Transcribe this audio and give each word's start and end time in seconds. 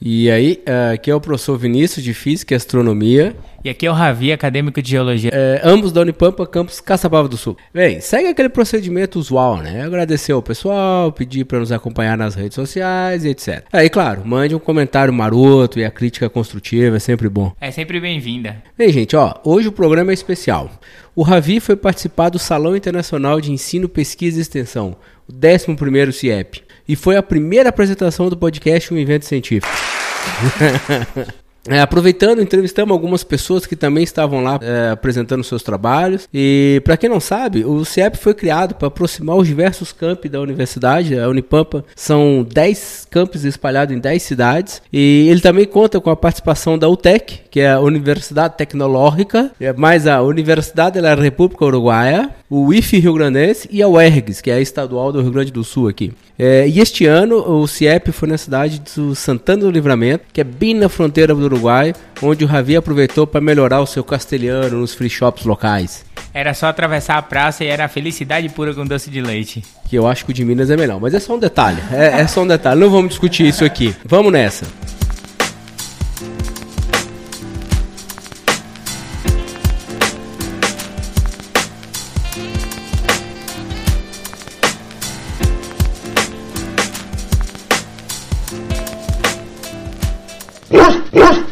E 0.00 0.30
aí, 0.30 0.62
uh, 0.66 0.94
aqui 0.94 1.10
é 1.10 1.14
o 1.14 1.20
professor 1.20 1.58
Vinícius 1.58 2.04
de 2.04 2.14
Física 2.14 2.54
e 2.54 2.56
Astronomia. 2.56 3.34
E 3.64 3.68
aqui 3.68 3.84
é 3.84 3.90
o 3.90 3.94
Ravi, 3.94 4.30
acadêmico 4.30 4.80
de 4.80 4.88
Geologia. 4.88 5.30
É, 5.34 5.60
ambos 5.64 5.90
da 5.90 6.00
Unipampa, 6.00 6.46
campus 6.46 6.80
Caçapava 6.80 7.26
do 7.26 7.36
Sul. 7.36 7.56
Bem, 7.74 8.00
segue 8.00 8.28
aquele 8.28 8.48
procedimento 8.48 9.18
usual, 9.18 9.56
né? 9.56 9.82
Agradecer 9.82 10.30
ao 10.30 10.40
pessoal, 10.40 11.10
pedir 11.10 11.44
para 11.44 11.58
nos 11.58 11.72
acompanhar 11.72 12.16
nas 12.16 12.36
redes 12.36 12.54
sociais 12.54 13.24
e 13.24 13.30
etc. 13.30 13.64
Aí, 13.72 13.90
claro, 13.90 14.22
mande 14.24 14.54
um 14.54 14.60
comentário 14.60 15.12
maroto 15.12 15.80
e 15.80 15.84
a 15.84 15.90
crítica 15.90 16.30
construtiva 16.30 16.96
é 16.96 17.00
sempre 17.00 17.28
bom. 17.28 17.52
É 17.60 17.72
sempre 17.72 17.98
bem-vinda. 17.98 18.62
Bem, 18.76 18.92
gente, 18.92 19.16
ó, 19.16 19.34
hoje 19.44 19.66
o 19.66 19.72
programa 19.72 20.12
é 20.12 20.14
especial. 20.14 20.70
O 21.16 21.22
Ravi 21.22 21.58
foi 21.58 21.74
participar 21.74 22.28
do 22.28 22.38
Salão 22.38 22.76
Internacional 22.76 23.40
de 23.40 23.50
Ensino, 23.50 23.88
Pesquisa 23.88 24.38
e 24.38 24.42
Extensão, 24.42 24.96
o 25.28 25.32
11º 25.32 26.12
CIEP. 26.12 26.62
E 26.88 26.96
foi 26.96 27.16
a 27.16 27.22
primeira 27.22 27.68
apresentação 27.68 28.28
do 28.28 28.36
podcast 28.36 28.92
Um 28.92 28.98
Evento 28.98 29.26
Científico. 29.26 29.72
É, 31.66 31.80
aproveitando, 31.80 32.40
entrevistamos 32.40 32.92
algumas 32.92 33.22
pessoas 33.22 33.66
que 33.66 33.76
também 33.76 34.02
estavam 34.02 34.42
lá 34.42 34.58
é, 34.62 34.90
apresentando 34.90 35.44
seus 35.44 35.62
trabalhos. 35.62 36.28
E 36.32 36.80
para 36.84 36.96
quem 36.96 37.10
não 37.10 37.20
sabe, 37.20 37.64
o 37.64 37.84
CIEP 37.84 38.16
foi 38.16 38.32
criado 38.32 38.74
para 38.74 38.88
aproximar 38.88 39.36
os 39.36 39.46
diversos 39.46 39.92
campi 39.92 40.28
da 40.28 40.40
universidade. 40.40 41.18
A 41.18 41.28
Unipampa 41.28 41.84
são 41.94 42.46
10 42.48 43.08
campos 43.10 43.44
espalhados 43.44 43.94
em 43.94 43.98
10 43.98 44.22
cidades. 44.22 44.82
E 44.92 45.26
ele 45.28 45.40
também 45.40 45.66
conta 45.66 46.00
com 46.00 46.10
a 46.10 46.16
participação 46.16 46.78
da 46.78 46.88
UTEC, 46.88 47.40
que 47.50 47.60
é 47.60 47.72
a 47.72 47.80
Universidade 47.80 48.56
Tecnológica, 48.56 49.50
é 49.60 49.72
mais 49.72 50.06
a 50.06 50.22
Universidade 50.22 51.00
da 51.00 51.14
República 51.14 51.64
Uruguaia, 51.64 52.30
o 52.48 52.72
IFE 52.72 52.98
Rio 52.98 53.14
Grandense 53.14 53.68
e 53.70 53.82
a 53.82 53.88
UERGS, 53.88 54.40
que 54.40 54.50
é 54.50 54.54
a 54.54 54.60
estadual 54.60 55.12
do 55.12 55.20
Rio 55.20 55.32
Grande 55.32 55.52
do 55.52 55.62
Sul 55.64 55.88
aqui. 55.88 56.12
É, 56.38 56.68
e 56.68 56.78
este 56.78 57.04
ano 57.04 57.36
o 57.36 57.66
CIEP 57.66 58.12
foi 58.12 58.28
na 58.28 58.38
cidade 58.38 58.78
de 58.78 59.16
Santana 59.16 59.62
do 59.62 59.70
Livramento, 59.70 60.24
que 60.32 60.40
é 60.40 60.44
bem 60.44 60.72
na 60.72 60.88
fronteira 60.88 61.34
do 61.34 61.42
Uruguai, 61.42 61.92
onde 62.22 62.44
o 62.44 62.46
Ravi 62.46 62.76
aproveitou 62.76 63.26
para 63.26 63.40
melhorar 63.40 63.80
o 63.80 63.86
seu 63.86 64.04
castelhano 64.04 64.78
nos 64.78 64.94
free 64.94 65.10
shops 65.10 65.44
locais. 65.44 66.04
Era 66.32 66.54
só 66.54 66.66
atravessar 66.66 67.18
a 67.18 67.22
praça 67.22 67.64
e 67.64 67.66
era 67.66 67.88
felicidade 67.88 68.48
pura 68.50 68.72
com 68.72 68.86
doce 68.86 69.10
de 69.10 69.20
leite. 69.20 69.64
Que 69.88 69.96
eu 69.96 70.06
acho 70.06 70.24
que 70.24 70.30
o 70.30 70.34
de 70.34 70.44
Minas 70.44 70.70
é 70.70 70.76
melhor, 70.76 71.00
mas 71.00 71.12
é 71.12 71.18
só 71.18 71.34
um 71.34 71.38
detalhe. 71.38 71.82
É, 71.90 72.20
é 72.20 72.26
só 72.28 72.42
um 72.42 72.46
detalhe, 72.46 72.80
não 72.80 72.90
vamos 72.90 73.10
discutir 73.10 73.48
isso 73.48 73.64
aqui. 73.64 73.92
Vamos 74.04 74.32
nessa. 74.32 74.64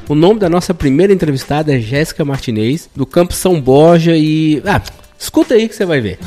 O 0.08 0.14
nome 0.14 0.38
da 0.38 0.48
nossa 0.48 0.72
primeira 0.72 1.12
entrevistada 1.12 1.76
é 1.76 1.80
Jéssica 1.80 2.24
Martinez, 2.24 2.88
do 2.94 3.04
Campo 3.04 3.34
São 3.34 3.60
Borja 3.60 4.16
e... 4.16 4.62
Ah, 4.64 4.80
escuta 5.18 5.54
aí 5.54 5.68
que 5.68 5.74
você 5.74 5.84
vai 5.84 6.00
ver. 6.00 6.20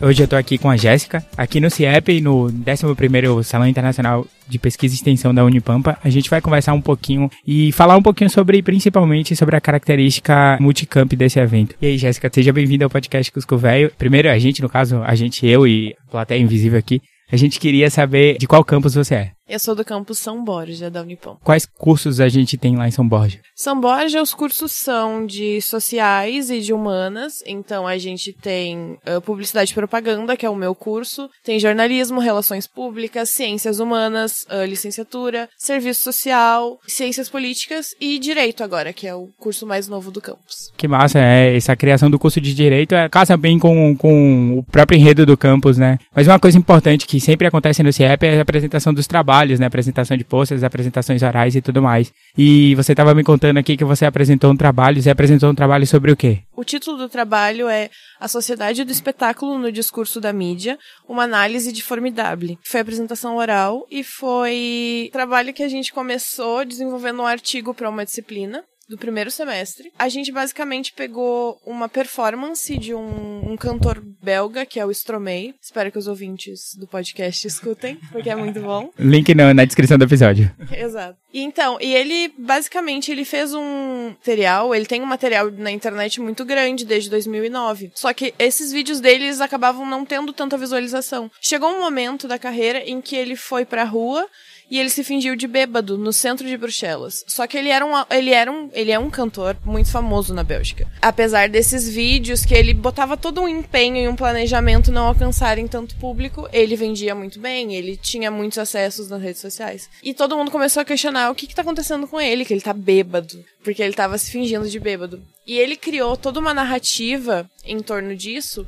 Hoje 0.00 0.22
eu 0.22 0.24
estou 0.24 0.38
aqui 0.38 0.56
com 0.56 0.70
a 0.70 0.78
Jéssica, 0.78 1.22
aqui 1.36 1.60
no 1.60 1.68
CIEP, 1.68 2.22
no 2.22 2.46
11º 2.46 3.42
Salão 3.42 3.66
Internacional 3.66 4.26
de 4.48 4.58
Pesquisa 4.58 4.94
e 4.94 4.96
Extensão 4.96 5.34
da 5.34 5.44
Unipampa. 5.44 5.98
A 6.02 6.08
gente 6.08 6.30
vai 6.30 6.40
conversar 6.40 6.72
um 6.72 6.80
pouquinho 6.80 7.28
e 7.46 7.70
falar 7.72 7.98
um 7.98 8.02
pouquinho 8.02 8.30
sobre, 8.30 8.62
principalmente, 8.62 9.36
sobre 9.36 9.56
a 9.56 9.60
característica 9.60 10.56
multicamp 10.58 11.12
desse 11.12 11.38
evento. 11.38 11.74
E 11.82 11.86
aí, 11.86 11.98
Jéssica, 11.98 12.30
seja 12.32 12.50
bem-vinda 12.50 12.86
ao 12.86 12.90
podcast 12.90 13.30
Cusco 13.30 13.58
Velho. 13.58 13.92
Primeiro, 13.98 14.30
a 14.30 14.38
gente, 14.38 14.62
no 14.62 14.70
caso, 14.70 15.02
a 15.04 15.14
gente, 15.14 15.46
eu 15.46 15.66
e 15.66 15.94
a 16.06 16.10
plateia 16.10 16.40
invisível 16.40 16.78
aqui, 16.78 17.02
a 17.30 17.36
gente 17.36 17.60
queria 17.60 17.90
saber 17.90 18.38
de 18.38 18.46
qual 18.46 18.64
campus 18.64 18.94
você 18.94 19.14
é. 19.14 19.37
Eu 19.48 19.58
sou 19.58 19.74
do 19.74 19.82
campus 19.82 20.18
São 20.18 20.44
Borja, 20.44 20.90
da 20.90 21.00
Unipam. 21.00 21.38
Quais 21.42 21.64
cursos 21.64 22.20
a 22.20 22.28
gente 22.28 22.58
tem 22.58 22.76
lá 22.76 22.86
em 22.86 22.90
São 22.90 23.08
Borja? 23.08 23.40
São 23.54 23.80
Borja, 23.80 24.20
os 24.20 24.34
cursos 24.34 24.72
são 24.72 25.24
de 25.24 25.62
sociais 25.62 26.50
e 26.50 26.60
de 26.60 26.74
humanas. 26.74 27.42
Então, 27.46 27.86
a 27.86 27.96
gente 27.96 28.30
tem 28.30 28.98
uh, 29.08 29.22
publicidade 29.22 29.72
e 29.72 29.74
propaganda, 29.74 30.36
que 30.36 30.44
é 30.44 30.50
o 30.50 30.54
meu 30.54 30.74
curso. 30.74 31.30
Tem 31.42 31.58
jornalismo, 31.58 32.20
relações 32.20 32.66
públicas, 32.66 33.30
ciências 33.30 33.80
humanas, 33.80 34.44
uh, 34.50 34.66
licenciatura, 34.66 35.48
serviço 35.56 36.02
social, 36.02 36.78
ciências 36.86 37.30
políticas 37.30 37.94
e 37.98 38.18
direito 38.18 38.62
agora, 38.62 38.92
que 38.92 39.06
é 39.06 39.14
o 39.14 39.30
curso 39.38 39.66
mais 39.66 39.88
novo 39.88 40.10
do 40.10 40.20
campus. 40.20 40.70
Que 40.76 40.86
massa, 40.86 41.20
é. 41.20 41.56
Essa 41.56 41.74
criação 41.74 42.10
do 42.10 42.18
curso 42.18 42.38
de 42.38 42.52
direito 42.52 42.94
é, 42.94 43.08
casa 43.08 43.34
bem 43.34 43.58
com, 43.58 43.96
com 43.96 44.58
o 44.58 44.62
próprio 44.64 44.98
enredo 44.98 45.24
do 45.24 45.38
campus, 45.38 45.78
né? 45.78 45.98
Mas 46.14 46.26
uma 46.26 46.38
coisa 46.38 46.58
importante 46.58 47.06
que 47.06 47.18
sempre 47.18 47.46
acontece 47.46 47.82
no 47.82 47.90
CIEP 47.90 48.26
é 48.26 48.38
a 48.38 48.42
apresentação 48.42 48.92
dos 48.92 49.06
trabalhos 49.06 49.37
trabalhos, 49.38 49.60
né? 49.60 49.66
Apresentação 49.66 50.16
de 50.16 50.24
posters, 50.24 50.62
apresentações 50.62 51.22
orais 51.22 51.54
e 51.54 51.62
tudo 51.62 51.80
mais. 51.80 52.12
E 52.36 52.74
você 52.74 52.92
estava 52.92 53.14
me 53.14 53.22
contando 53.22 53.58
aqui 53.58 53.76
que 53.76 53.84
você 53.84 54.04
apresentou 54.04 54.50
um 54.50 54.56
trabalho, 54.56 55.00
você 55.00 55.10
apresentou 55.10 55.50
um 55.50 55.54
trabalho 55.54 55.86
sobre 55.86 56.10
o 56.10 56.16
quê? 56.16 56.40
O 56.56 56.64
título 56.64 56.96
do 56.96 57.08
trabalho 57.08 57.68
é 57.68 57.88
A 58.18 58.26
Sociedade 58.26 58.84
do 58.84 58.90
Espetáculo 58.90 59.58
no 59.58 59.70
Discurso 59.70 60.20
da 60.20 60.32
Mídia, 60.32 60.78
uma 61.08 61.22
análise 61.22 61.72
de 61.72 61.82
Formidable. 61.82 62.58
Foi 62.64 62.80
apresentação 62.80 63.36
oral 63.36 63.86
e 63.90 64.02
foi 64.02 65.08
trabalho 65.12 65.54
que 65.54 65.62
a 65.62 65.68
gente 65.68 65.92
começou 65.92 66.64
desenvolvendo 66.64 67.22
um 67.22 67.26
artigo 67.26 67.72
para 67.72 67.88
uma 67.88 68.04
disciplina 68.04 68.64
do 68.88 68.96
primeiro 68.96 69.30
semestre. 69.30 69.92
A 69.98 70.08
gente 70.08 70.32
basicamente 70.32 70.92
pegou 70.92 71.60
uma 71.64 71.88
performance 71.88 72.76
de 72.78 72.94
um, 72.94 73.52
um 73.52 73.56
cantor 73.56 74.02
belga, 74.22 74.64
que 74.64 74.80
é 74.80 74.86
o 74.86 74.90
Stromae. 74.90 75.54
Espero 75.60 75.92
que 75.92 75.98
os 75.98 76.06
ouvintes 76.06 76.74
do 76.74 76.86
podcast 76.86 77.46
escutem, 77.46 77.98
porque 78.10 78.30
é 78.30 78.36
muito 78.36 78.60
bom. 78.60 78.90
Link 78.98 79.34
na, 79.34 79.52
na 79.52 79.64
descrição 79.64 79.98
do 79.98 80.04
episódio. 80.04 80.50
Exato. 80.72 81.18
E 81.32 81.42
então, 81.42 81.78
e 81.80 81.94
ele 81.94 82.32
basicamente 82.38 83.12
ele 83.12 83.24
fez 83.24 83.52
um 83.52 84.14
material, 84.18 84.74
ele 84.74 84.86
tem 84.86 85.02
um 85.02 85.06
material 85.06 85.50
na 85.50 85.70
internet 85.70 86.20
muito 86.20 86.44
grande 86.44 86.86
desde 86.86 87.10
2009. 87.10 87.92
Só 87.94 88.12
que 88.14 88.34
esses 88.38 88.72
vídeos 88.72 89.00
deles 89.00 89.40
acabavam 89.40 89.84
não 89.84 90.04
tendo 90.04 90.32
tanta 90.32 90.56
visualização. 90.56 91.30
Chegou 91.40 91.70
um 91.70 91.80
momento 91.80 92.26
da 92.26 92.38
carreira 92.38 92.78
em 92.80 93.00
que 93.00 93.14
ele 93.14 93.36
foi 93.36 93.64
pra 93.64 93.84
rua 93.84 94.26
e 94.70 94.78
ele 94.78 94.90
se 94.90 95.04
fingiu 95.04 95.34
de 95.34 95.46
bêbado 95.46 95.96
no 95.96 96.12
centro 96.12 96.46
de 96.46 96.56
Bruxelas. 96.56 97.24
Só 97.26 97.46
que 97.46 97.56
ele 97.56 97.68
era 97.68 97.84
um, 97.84 97.92
ele 98.10 98.30
era 98.30 98.50
um, 98.50 98.70
ele 98.72 98.90
é 98.90 98.98
um 98.98 99.10
cantor 99.10 99.56
muito 99.64 99.90
famoso 99.90 100.34
na 100.34 100.42
Bélgica. 100.42 100.86
Apesar 101.00 101.48
desses 101.48 101.88
vídeos 101.88 102.44
que 102.44 102.54
ele 102.54 102.74
botava 102.74 103.16
todo 103.16 103.40
um 103.40 103.48
empenho 103.48 103.96
e 103.96 104.08
um 104.08 104.16
planejamento 104.16 104.92
não 104.92 105.06
alcançarem 105.06 105.66
tanto 105.66 105.96
público, 105.96 106.48
ele 106.52 106.76
vendia 106.76 107.14
muito 107.14 107.40
bem, 107.40 107.74
ele 107.74 107.96
tinha 107.96 108.30
muitos 108.30 108.58
acessos 108.58 109.08
nas 109.08 109.22
redes 109.22 109.40
sociais. 109.40 109.88
E 110.02 110.12
todo 110.14 110.36
mundo 110.36 110.50
começou 110.50 110.80
a 110.80 110.84
questionar 110.84 111.30
o 111.30 111.34
que 111.34 111.46
que 111.46 111.54
tá 111.54 111.62
acontecendo 111.62 112.06
com 112.06 112.20
ele, 112.20 112.44
que 112.44 112.52
ele 112.52 112.60
tá 112.60 112.72
bêbado, 112.72 113.44
porque 113.62 113.82
ele 113.82 113.94
tava 113.94 114.18
se 114.18 114.30
fingindo 114.30 114.68
de 114.68 114.78
bêbado. 114.78 115.22
E 115.46 115.58
ele 115.58 115.76
criou 115.76 116.14
toda 116.14 116.40
uma 116.40 116.52
narrativa 116.52 117.48
em 117.64 117.80
torno 117.80 118.14
disso 118.14 118.66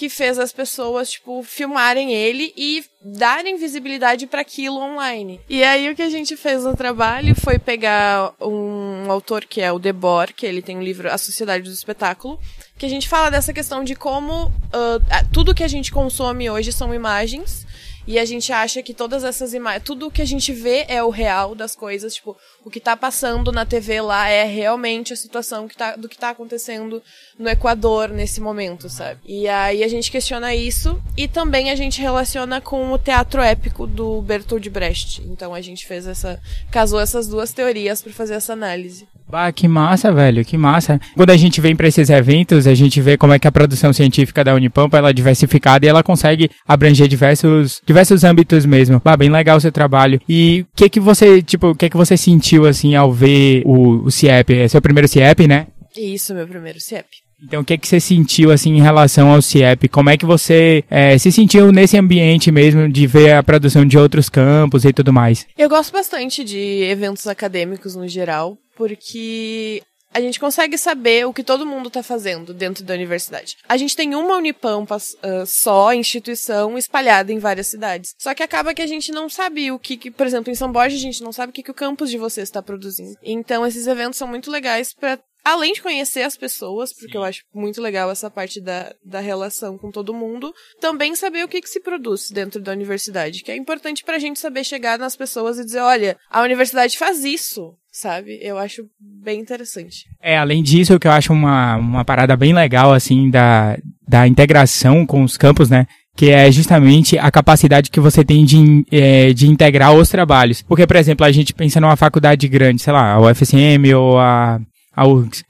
que 0.00 0.08
fez 0.08 0.38
as 0.38 0.50
pessoas, 0.50 1.10
tipo, 1.10 1.42
filmarem 1.42 2.10
ele 2.10 2.54
e 2.56 2.82
darem 3.04 3.58
visibilidade 3.58 4.26
para 4.26 4.40
aquilo 4.40 4.78
online. 4.80 5.38
E 5.46 5.62
aí 5.62 5.90
o 5.90 5.94
que 5.94 6.00
a 6.00 6.08
gente 6.08 6.38
fez 6.38 6.64
no 6.64 6.74
trabalho 6.74 7.34
foi 7.34 7.58
pegar 7.58 8.32
um 8.40 9.12
autor 9.12 9.44
que 9.44 9.60
é 9.60 9.70
o 9.70 9.78
Debord, 9.78 10.32
que 10.32 10.46
ele 10.46 10.62
tem 10.62 10.78
um 10.78 10.82
livro 10.82 11.12
A 11.12 11.18
Sociedade 11.18 11.64
do 11.64 11.74
Espetáculo, 11.74 12.40
que 12.78 12.86
a 12.86 12.88
gente 12.88 13.10
fala 13.10 13.30
dessa 13.30 13.52
questão 13.52 13.84
de 13.84 13.94
como 13.94 14.46
uh, 14.46 15.28
tudo 15.30 15.54
que 15.54 15.62
a 15.62 15.68
gente 15.68 15.92
consome 15.92 16.48
hoje 16.48 16.72
são 16.72 16.94
imagens 16.94 17.66
e 18.06 18.18
a 18.18 18.24
gente 18.24 18.52
acha 18.52 18.82
que 18.82 18.94
todas 18.94 19.24
essas 19.24 19.54
imagens, 19.54 19.84
tudo 19.84 20.10
que 20.10 20.22
a 20.22 20.26
gente 20.26 20.52
vê 20.52 20.84
é 20.88 21.02
o 21.02 21.10
real 21.10 21.54
das 21.54 21.74
coisas, 21.74 22.14
tipo, 22.14 22.36
o 22.64 22.70
que 22.70 22.80
tá 22.80 22.96
passando 22.96 23.52
na 23.52 23.64
TV 23.64 24.00
lá 24.00 24.28
é 24.28 24.44
realmente 24.44 25.12
a 25.12 25.16
situação 25.16 25.68
que 25.68 25.76
tá, 25.76 25.96
do 25.96 26.08
que 26.08 26.18
tá 26.18 26.30
acontecendo 26.30 27.02
no 27.38 27.48
Equador 27.48 28.08
nesse 28.08 28.40
momento, 28.40 28.88
sabe? 28.88 29.20
E 29.24 29.48
aí 29.48 29.82
a 29.82 29.88
gente 29.88 30.10
questiona 30.10 30.54
isso 30.54 31.00
e 31.16 31.28
também 31.28 31.70
a 31.70 31.76
gente 31.76 32.00
relaciona 32.00 32.60
com 32.60 32.92
o 32.92 32.98
teatro 32.98 33.40
épico 33.40 33.86
do 33.86 34.20
Bertold 34.22 34.68
Brecht. 34.70 35.22
Então 35.26 35.54
a 35.54 35.60
gente 35.60 35.86
fez 35.86 36.06
essa 36.06 36.40
casou 36.70 37.00
essas 37.00 37.26
duas 37.26 37.52
teorias 37.52 38.02
para 38.02 38.12
fazer 38.12 38.34
essa 38.34 38.52
análise. 38.52 39.08
Bah, 39.30 39.52
que 39.52 39.68
massa, 39.68 40.12
velho, 40.12 40.44
que 40.44 40.56
massa. 40.56 41.00
Quando 41.14 41.30
a 41.30 41.36
gente 41.36 41.60
vem 41.60 41.76
para 41.76 41.86
esses 41.86 42.10
eventos, 42.10 42.66
a 42.66 42.74
gente 42.74 43.00
vê 43.00 43.16
como 43.16 43.32
é 43.32 43.38
que 43.38 43.46
a 43.46 43.52
produção 43.52 43.92
científica 43.92 44.42
da 44.42 44.54
Unipampa 44.54 44.98
ela 44.98 45.10
é 45.10 45.12
diversificada 45.12 45.86
e 45.86 45.88
ela 45.88 46.02
consegue 46.02 46.50
abranger 46.66 47.06
diversos, 47.06 47.80
diversos 47.86 48.24
âmbitos 48.24 48.66
mesmo. 48.66 49.00
Bah, 49.04 49.16
bem 49.16 49.30
legal 49.30 49.56
o 49.56 49.60
seu 49.60 49.70
trabalho. 49.70 50.20
E 50.28 50.66
o 50.72 50.76
que 50.76 50.88
que 50.88 51.00
você, 51.00 51.40
tipo, 51.40 51.68
o 51.68 51.74
que 51.74 51.88
que 51.88 51.96
você 51.96 52.16
sentiu 52.16 52.66
assim 52.66 52.94
ao 52.94 53.12
ver 53.12 53.62
o, 53.64 54.04
o 54.04 54.10
CIEP? 54.10 54.54
É 54.54 54.68
seu 54.68 54.82
primeiro 54.82 55.06
CIEP, 55.06 55.46
né? 55.46 55.68
Isso, 55.96 56.34
meu 56.34 56.46
primeiro 56.46 56.80
CIEP. 56.80 57.06
Então, 57.42 57.62
o 57.62 57.64
que, 57.64 57.78
que 57.78 57.88
você 57.88 57.98
sentiu 57.98 58.50
assim 58.50 58.76
em 58.76 58.82
relação 58.82 59.32
ao 59.32 59.40
CIEP? 59.40 59.88
Como 59.88 60.10
é 60.10 60.16
que 60.16 60.26
você 60.26 60.84
é, 60.90 61.16
se 61.16 61.32
sentiu 61.32 61.72
nesse 61.72 61.96
ambiente 61.96 62.52
mesmo 62.52 62.86
de 62.88 63.06
ver 63.06 63.32
a 63.32 63.42
produção 63.42 63.84
de 63.86 63.96
outros 63.96 64.28
campos 64.28 64.84
e 64.84 64.92
tudo 64.92 65.12
mais? 65.12 65.46
Eu 65.56 65.68
gosto 65.68 65.92
bastante 65.92 66.44
de 66.44 66.82
eventos 66.82 67.26
acadêmicos 67.26 67.96
no 67.96 68.06
geral, 68.06 68.58
porque 68.80 69.82
a 70.10 70.22
gente 70.22 70.40
consegue 70.40 70.78
saber 70.78 71.26
o 71.26 71.34
que 71.34 71.44
todo 71.44 71.66
mundo 71.66 71.88
está 71.88 72.02
fazendo 72.02 72.54
dentro 72.54 72.82
da 72.82 72.94
universidade. 72.94 73.58
A 73.68 73.76
gente 73.76 73.94
tem 73.94 74.14
uma 74.14 74.38
Unipampa 74.38 74.96
uh, 74.96 75.46
só, 75.46 75.92
instituição, 75.92 76.78
espalhada 76.78 77.30
em 77.30 77.38
várias 77.38 77.66
cidades. 77.66 78.14
Só 78.18 78.34
que 78.34 78.42
acaba 78.42 78.72
que 78.72 78.80
a 78.80 78.86
gente 78.86 79.12
não 79.12 79.28
sabe 79.28 79.70
o 79.70 79.78
que, 79.78 79.98
que 79.98 80.10
por 80.10 80.26
exemplo, 80.26 80.50
em 80.50 80.54
São 80.54 80.72
Borja, 80.72 80.96
a 80.96 80.98
gente 80.98 81.22
não 81.22 81.30
sabe 81.30 81.50
o 81.50 81.52
que, 81.52 81.62
que 81.62 81.70
o 81.70 81.74
campus 81.74 82.08
de 82.08 82.16
vocês 82.16 82.48
está 82.48 82.62
produzindo. 82.62 83.18
Então, 83.22 83.66
esses 83.66 83.86
eventos 83.86 84.18
são 84.18 84.26
muito 84.26 84.50
legais 84.50 84.94
para 84.94 85.18
além 85.44 85.72
de 85.72 85.82
conhecer 85.82 86.22
as 86.22 86.36
pessoas, 86.36 86.92
porque 86.92 87.12
Sim. 87.12 87.18
eu 87.18 87.24
acho 87.24 87.42
muito 87.54 87.80
legal 87.80 88.10
essa 88.10 88.30
parte 88.30 88.60
da, 88.60 88.92
da 89.04 89.20
relação 89.20 89.78
com 89.78 89.90
todo 89.90 90.14
mundo, 90.14 90.52
também 90.80 91.14
saber 91.14 91.44
o 91.44 91.48
que, 91.48 91.60
que 91.60 91.68
se 91.68 91.80
produz 91.80 92.30
dentro 92.30 92.60
da 92.60 92.72
universidade, 92.72 93.42
que 93.42 93.50
é 93.50 93.56
importante 93.56 94.04
pra 94.04 94.18
gente 94.18 94.38
saber 94.38 94.64
chegar 94.64 94.98
nas 94.98 95.16
pessoas 95.16 95.58
e 95.58 95.64
dizer, 95.64 95.80
olha, 95.80 96.16
a 96.30 96.42
universidade 96.42 96.98
faz 96.98 97.24
isso, 97.24 97.74
sabe? 97.90 98.38
Eu 98.42 98.58
acho 98.58 98.84
bem 98.98 99.40
interessante. 99.40 100.06
É, 100.20 100.36
além 100.36 100.62
disso, 100.62 100.94
o 100.94 101.00
que 101.00 101.06
eu 101.06 101.12
acho 101.12 101.32
uma, 101.32 101.76
uma 101.76 102.04
parada 102.04 102.36
bem 102.36 102.52
legal, 102.52 102.92
assim, 102.92 103.30
da, 103.30 103.78
da 104.06 104.26
integração 104.26 105.06
com 105.06 105.22
os 105.22 105.36
campos, 105.36 105.70
né? 105.70 105.86
que 106.16 106.28
é 106.28 106.50
justamente 106.52 107.16
a 107.16 107.30
capacidade 107.30 107.90
que 107.90 107.98
você 107.98 108.22
tem 108.22 108.44
de, 108.44 108.84
é, 108.90 109.32
de 109.32 109.46
integrar 109.46 109.94
os 109.94 110.10
trabalhos. 110.10 110.60
Porque, 110.60 110.86
por 110.86 110.96
exemplo, 110.96 111.24
a 111.24 111.32
gente 111.32 111.54
pensa 111.54 111.80
numa 111.80 111.96
faculdade 111.96 112.46
grande, 112.46 112.82
sei 112.82 112.92
lá, 112.92 113.14
a 113.14 113.20
UFSM 113.20 113.94
ou 113.96 114.18
a 114.18 114.60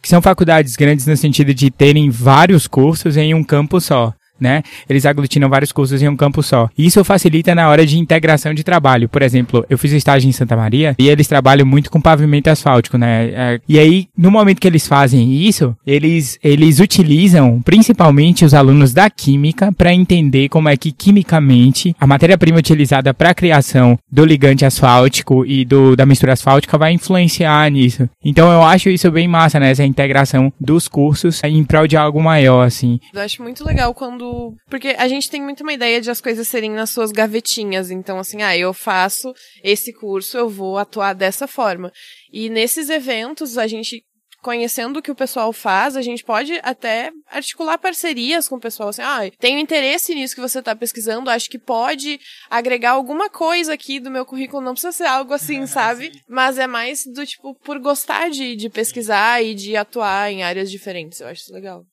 que 0.03 0.09
são 0.09 0.21
faculdades 0.21 0.77
grandes 0.77 1.07
no 1.07 1.17
sentido 1.17 1.55
de 1.55 1.71
terem 1.71 2.11
vários 2.11 2.67
cursos 2.67 3.17
em 3.17 3.35
um 3.35 3.43
campo 3.43 3.81
só 3.81 4.13
né? 4.41 4.63
Eles 4.89 5.07
aglutinam 5.07 5.49
vários 5.49 5.73
cursos 5.73 6.03
em 6.03 6.09
um 6.09 6.17
campo 6.17 6.43
só. 6.43 6.69
Isso 6.77 7.05
facilita 7.05 7.55
na 7.55 7.69
hora 7.69 7.85
de 7.87 7.99
integração 7.99 8.55
de 8.55 8.65
trabalho. 8.65 9.09
Por 9.09 9.23
exemplo, 9.23 9.65
eu 9.69 9.79
fiz 9.79 9.93
estágio 9.93 10.29
em 10.29 10.33
Santa 10.33 10.57
Maria 10.57 10.95
e 10.99 11.09
eles 11.09 11.29
trabalham 11.29 11.67
muito 11.67 11.91
com 11.91 12.01
pavimento 12.01 12.49
asfáltico, 12.49 12.97
né? 12.97 13.29
É, 13.29 13.61
e 13.69 13.79
aí, 13.79 14.09
no 14.17 14.31
momento 14.31 14.61
que 14.61 14.67
eles 14.67 14.87
fazem 14.87 15.33
isso, 15.33 15.77
eles, 15.87 16.39
eles 16.43 16.81
utilizam 16.81 17.61
principalmente 17.63 18.45
os 18.45 18.55
alunos 18.55 18.93
da 18.93 19.11
química 19.11 19.73
para 19.73 19.93
entender 19.93 20.49
como 20.49 20.69
é 20.69 20.77
que 20.77 20.93
quimicamente 20.93 21.95
a 21.99 22.07
matéria-prima 22.07 22.59
utilizada 22.59 23.13
para 23.13 23.31
a 23.31 23.35
criação 23.35 23.99
do 24.11 24.25
ligante 24.25 24.65
asfáltico 24.65 25.45
e 25.45 25.65
do, 25.65 25.97
da 25.97 26.07
mistura 26.07 26.33
asfáltica 26.33 26.79
vai 26.79 26.93
influenciar 26.93 27.71
nisso. 27.71 28.09
Então 28.25 28.51
eu 28.51 28.63
acho 28.63 28.89
isso 28.89 29.11
bem 29.11 29.29
massa, 29.29 29.59
né? 29.59 29.71
Essa 29.71 29.85
integração 29.85 30.53
dos 30.61 30.89
cursos 30.89 31.41
em 31.45 31.65
prol 31.65 31.87
de 31.87 31.97
algo 31.97 32.23
maior, 32.23 32.67
assim. 32.67 33.01
Eu 33.13 33.21
acho 33.21 33.43
muito 33.43 33.65
legal 33.65 33.93
quando 33.95 34.30
porque 34.69 34.89
a 34.99 35.09
gente 35.09 35.31
tem 35.31 35.43
muito 35.43 35.63
uma 35.63 35.73
ideia 35.73 36.01
de 36.01 36.11
as 36.11 36.21
coisas 36.21 36.47
serem 36.49 36.71
nas 36.71 36.91
suas 36.91 37.13
gavetinhas. 37.13 37.91
Então, 37.91 38.19
assim, 38.19 38.43
ah, 38.43 38.57
eu 38.57 38.73
faço 38.73 39.33
esse 39.63 39.93
curso, 39.93 40.37
eu 40.37 40.49
vou 40.49 40.79
atuar 40.79 41.15
dessa 41.15 41.47
forma. 41.47 41.93
E 42.33 42.49
nesses 42.49 42.89
eventos, 42.91 43.59
a 43.59 43.67
gente 43.67 44.05
conhecendo 44.43 44.99
o 44.99 45.03
que 45.03 45.11
o 45.11 45.15
pessoal 45.15 45.53
faz, 45.53 45.97
a 45.97 46.03
gente 46.03 46.25
pode 46.25 46.59
até 46.63 47.13
articular 47.31 47.79
parcerias 47.79 48.49
com 48.49 48.57
o 48.57 48.61
pessoal, 48.61 48.89
assim, 48.89 49.03
ah, 49.03 49.21
tenho 49.39 49.59
interesse 49.59 50.15
nisso 50.15 50.35
que 50.35 50.41
você 50.41 50.61
está 50.61 50.75
pesquisando, 50.75 51.31
acho 51.31 51.51
que 51.51 51.59
pode 51.59 52.19
agregar 52.49 52.93
alguma 52.93 53.29
coisa 53.29 53.75
aqui 53.75 54.01
do 54.01 54.11
meu 54.11 54.25
currículo, 54.25 54.63
não 54.63 54.73
precisa 54.73 54.93
ser 54.93 55.05
algo 55.05 55.33
assim, 55.33 55.67
sabe? 55.69 56.11
Mas 56.29 56.59
é 56.59 56.67
mais 56.67 57.05
do 57.05 57.25
tipo, 57.27 57.55
por 57.57 57.79
gostar 57.79 58.31
de, 58.31 58.57
de 58.57 58.69
pesquisar 58.69 59.43
e 59.43 59.55
de 59.55 59.77
atuar 59.77 60.33
em 60.33 60.43
áreas 60.43 60.71
diferentes, 60.71 61.21
eu 61.21 61.29
acho 61.29 61.43
isso 61.43 61.53
legal. 61.53 61.85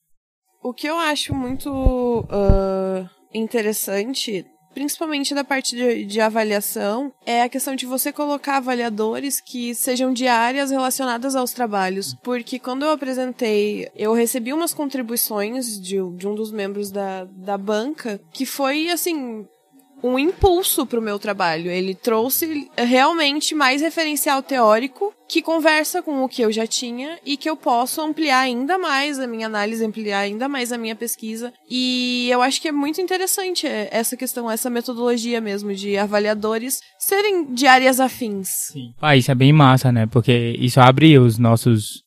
O 0.62 0.72
que 0.72 0.88
eu 0.88 0.98
acho 0.98 1.34
muito 1.34 1.70
uh, 1.70 3.08
interessante, 3.32 4.44
principalmente 4.74 5.34
da 5.34 5.44
parte 5.44 5.76
de, 5.76 6.04
de, 6.04 6.20
avaliação, 6.20 7.12
é 7.24 7.42
a 7.42 7.48
questão 7.48 7.76
de 7.76 7.86
você 7.86 8.12
colocar 8.12 8.56
avaliadores 8.56 9.40
que 9.40 9.74
sejam 9.74 10.12
de 10.12 10.26
áreas 10.26 10.70
relacionadas 10.70 11.36
aos 11.36 11.52
trabalhos. 11.52 12.14
Porque 12.22 12.58
quando 12.58 12.84
eu 12.84 12.90
apresentei, 12.90 13.88
eu 13.94 14.12
recebi 14.12 14.52
umas 14.52 14.74
contribuições 14.74 15.80
de, 15.80 15.96
de 16.16 16.26
um 16.26 16.34
dos 16.34 16.50
membros 16.50 16.90
da, 16.90 17.24
da 17.24 17.56
banca 17.56 18.20
que 18.32 18.44
foi 18.44 18.90
assim 18.90 19.46
um 20.02 20.18
impulso 20.18 20.86
para 20.86 20.98
o 20.98 21.02
meu 21.02 21.18
trabalho. 21.18 21.70
Ele 21.70 21.94
trouxe 21.94 22.70
realmente 22.76 23.54
mais 23.54 23.80
referencial 23.80 24.42
teórico 24.42 25.12
que 25.28 25.42
conversa 25.42 26.02
com 26.02 26.24
o 26.24 26.28
que 26.28 26.42
eu 26.42 26.50
já 26.50 26.66
tinha 26.66 27.18
e 27.24 27.36
que 27.36 27.48
eu 27.48 27.56
posso 27.56 28.00
ampliar 28.00 28.40
ainda 28.40 28.78
mais 28.78 29.18
a 29.18 29.26
minha 29.26 29.46
análise, 29.46 29.84
ampliar 29.84 30.20
ainda 30.20 30.48
mais 30.48 30.72
a 30.72 30.78
minha 30.78 30.96
pesquisa. 30.96 31.52
E 31.68 32.28
eu 32.30 32.40
acho 32.40 32.60
que 32.60 32.68
é 32.68 32.72
muito 32.72 33.00
interessante 33.00 33.66
essa 33.66 34.16
questão, 34.16 34.50
essa 34.50 34.70
metodologia 34.70 35.40
mesmo 35.40 35.74
de 35.74 35.98
avaliadores 35.98 36.80
serem 36.98 37.52
de 37.52 37.66
áreas 37.66 38.00
afins. 38.00 38.48
Sim. 38.72 38.92
Ah, 39.00 39.16
isso 39.16 39.30
é 39.30 39.34
bem 39.34 39.52
massa, 39.52 39.92
né? 39.92 40.06
Porque 40.06 40.56
isso 40.58 40.80
abre 40.80 41.18
os 41.18 41.38
nossos 41.38 42.02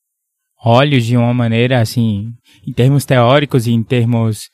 olhos 0.63 1.05
de 1.05 1.17
uma 1.17 1.33
maneira 1.33 1.81
assim, 1.81 2.33
em 2.65 2.73
termos 2.73 3.05
teóricos 3.05 3.67
e 3.67 3.71
em 3.71 3.83
termos 3.83 4.49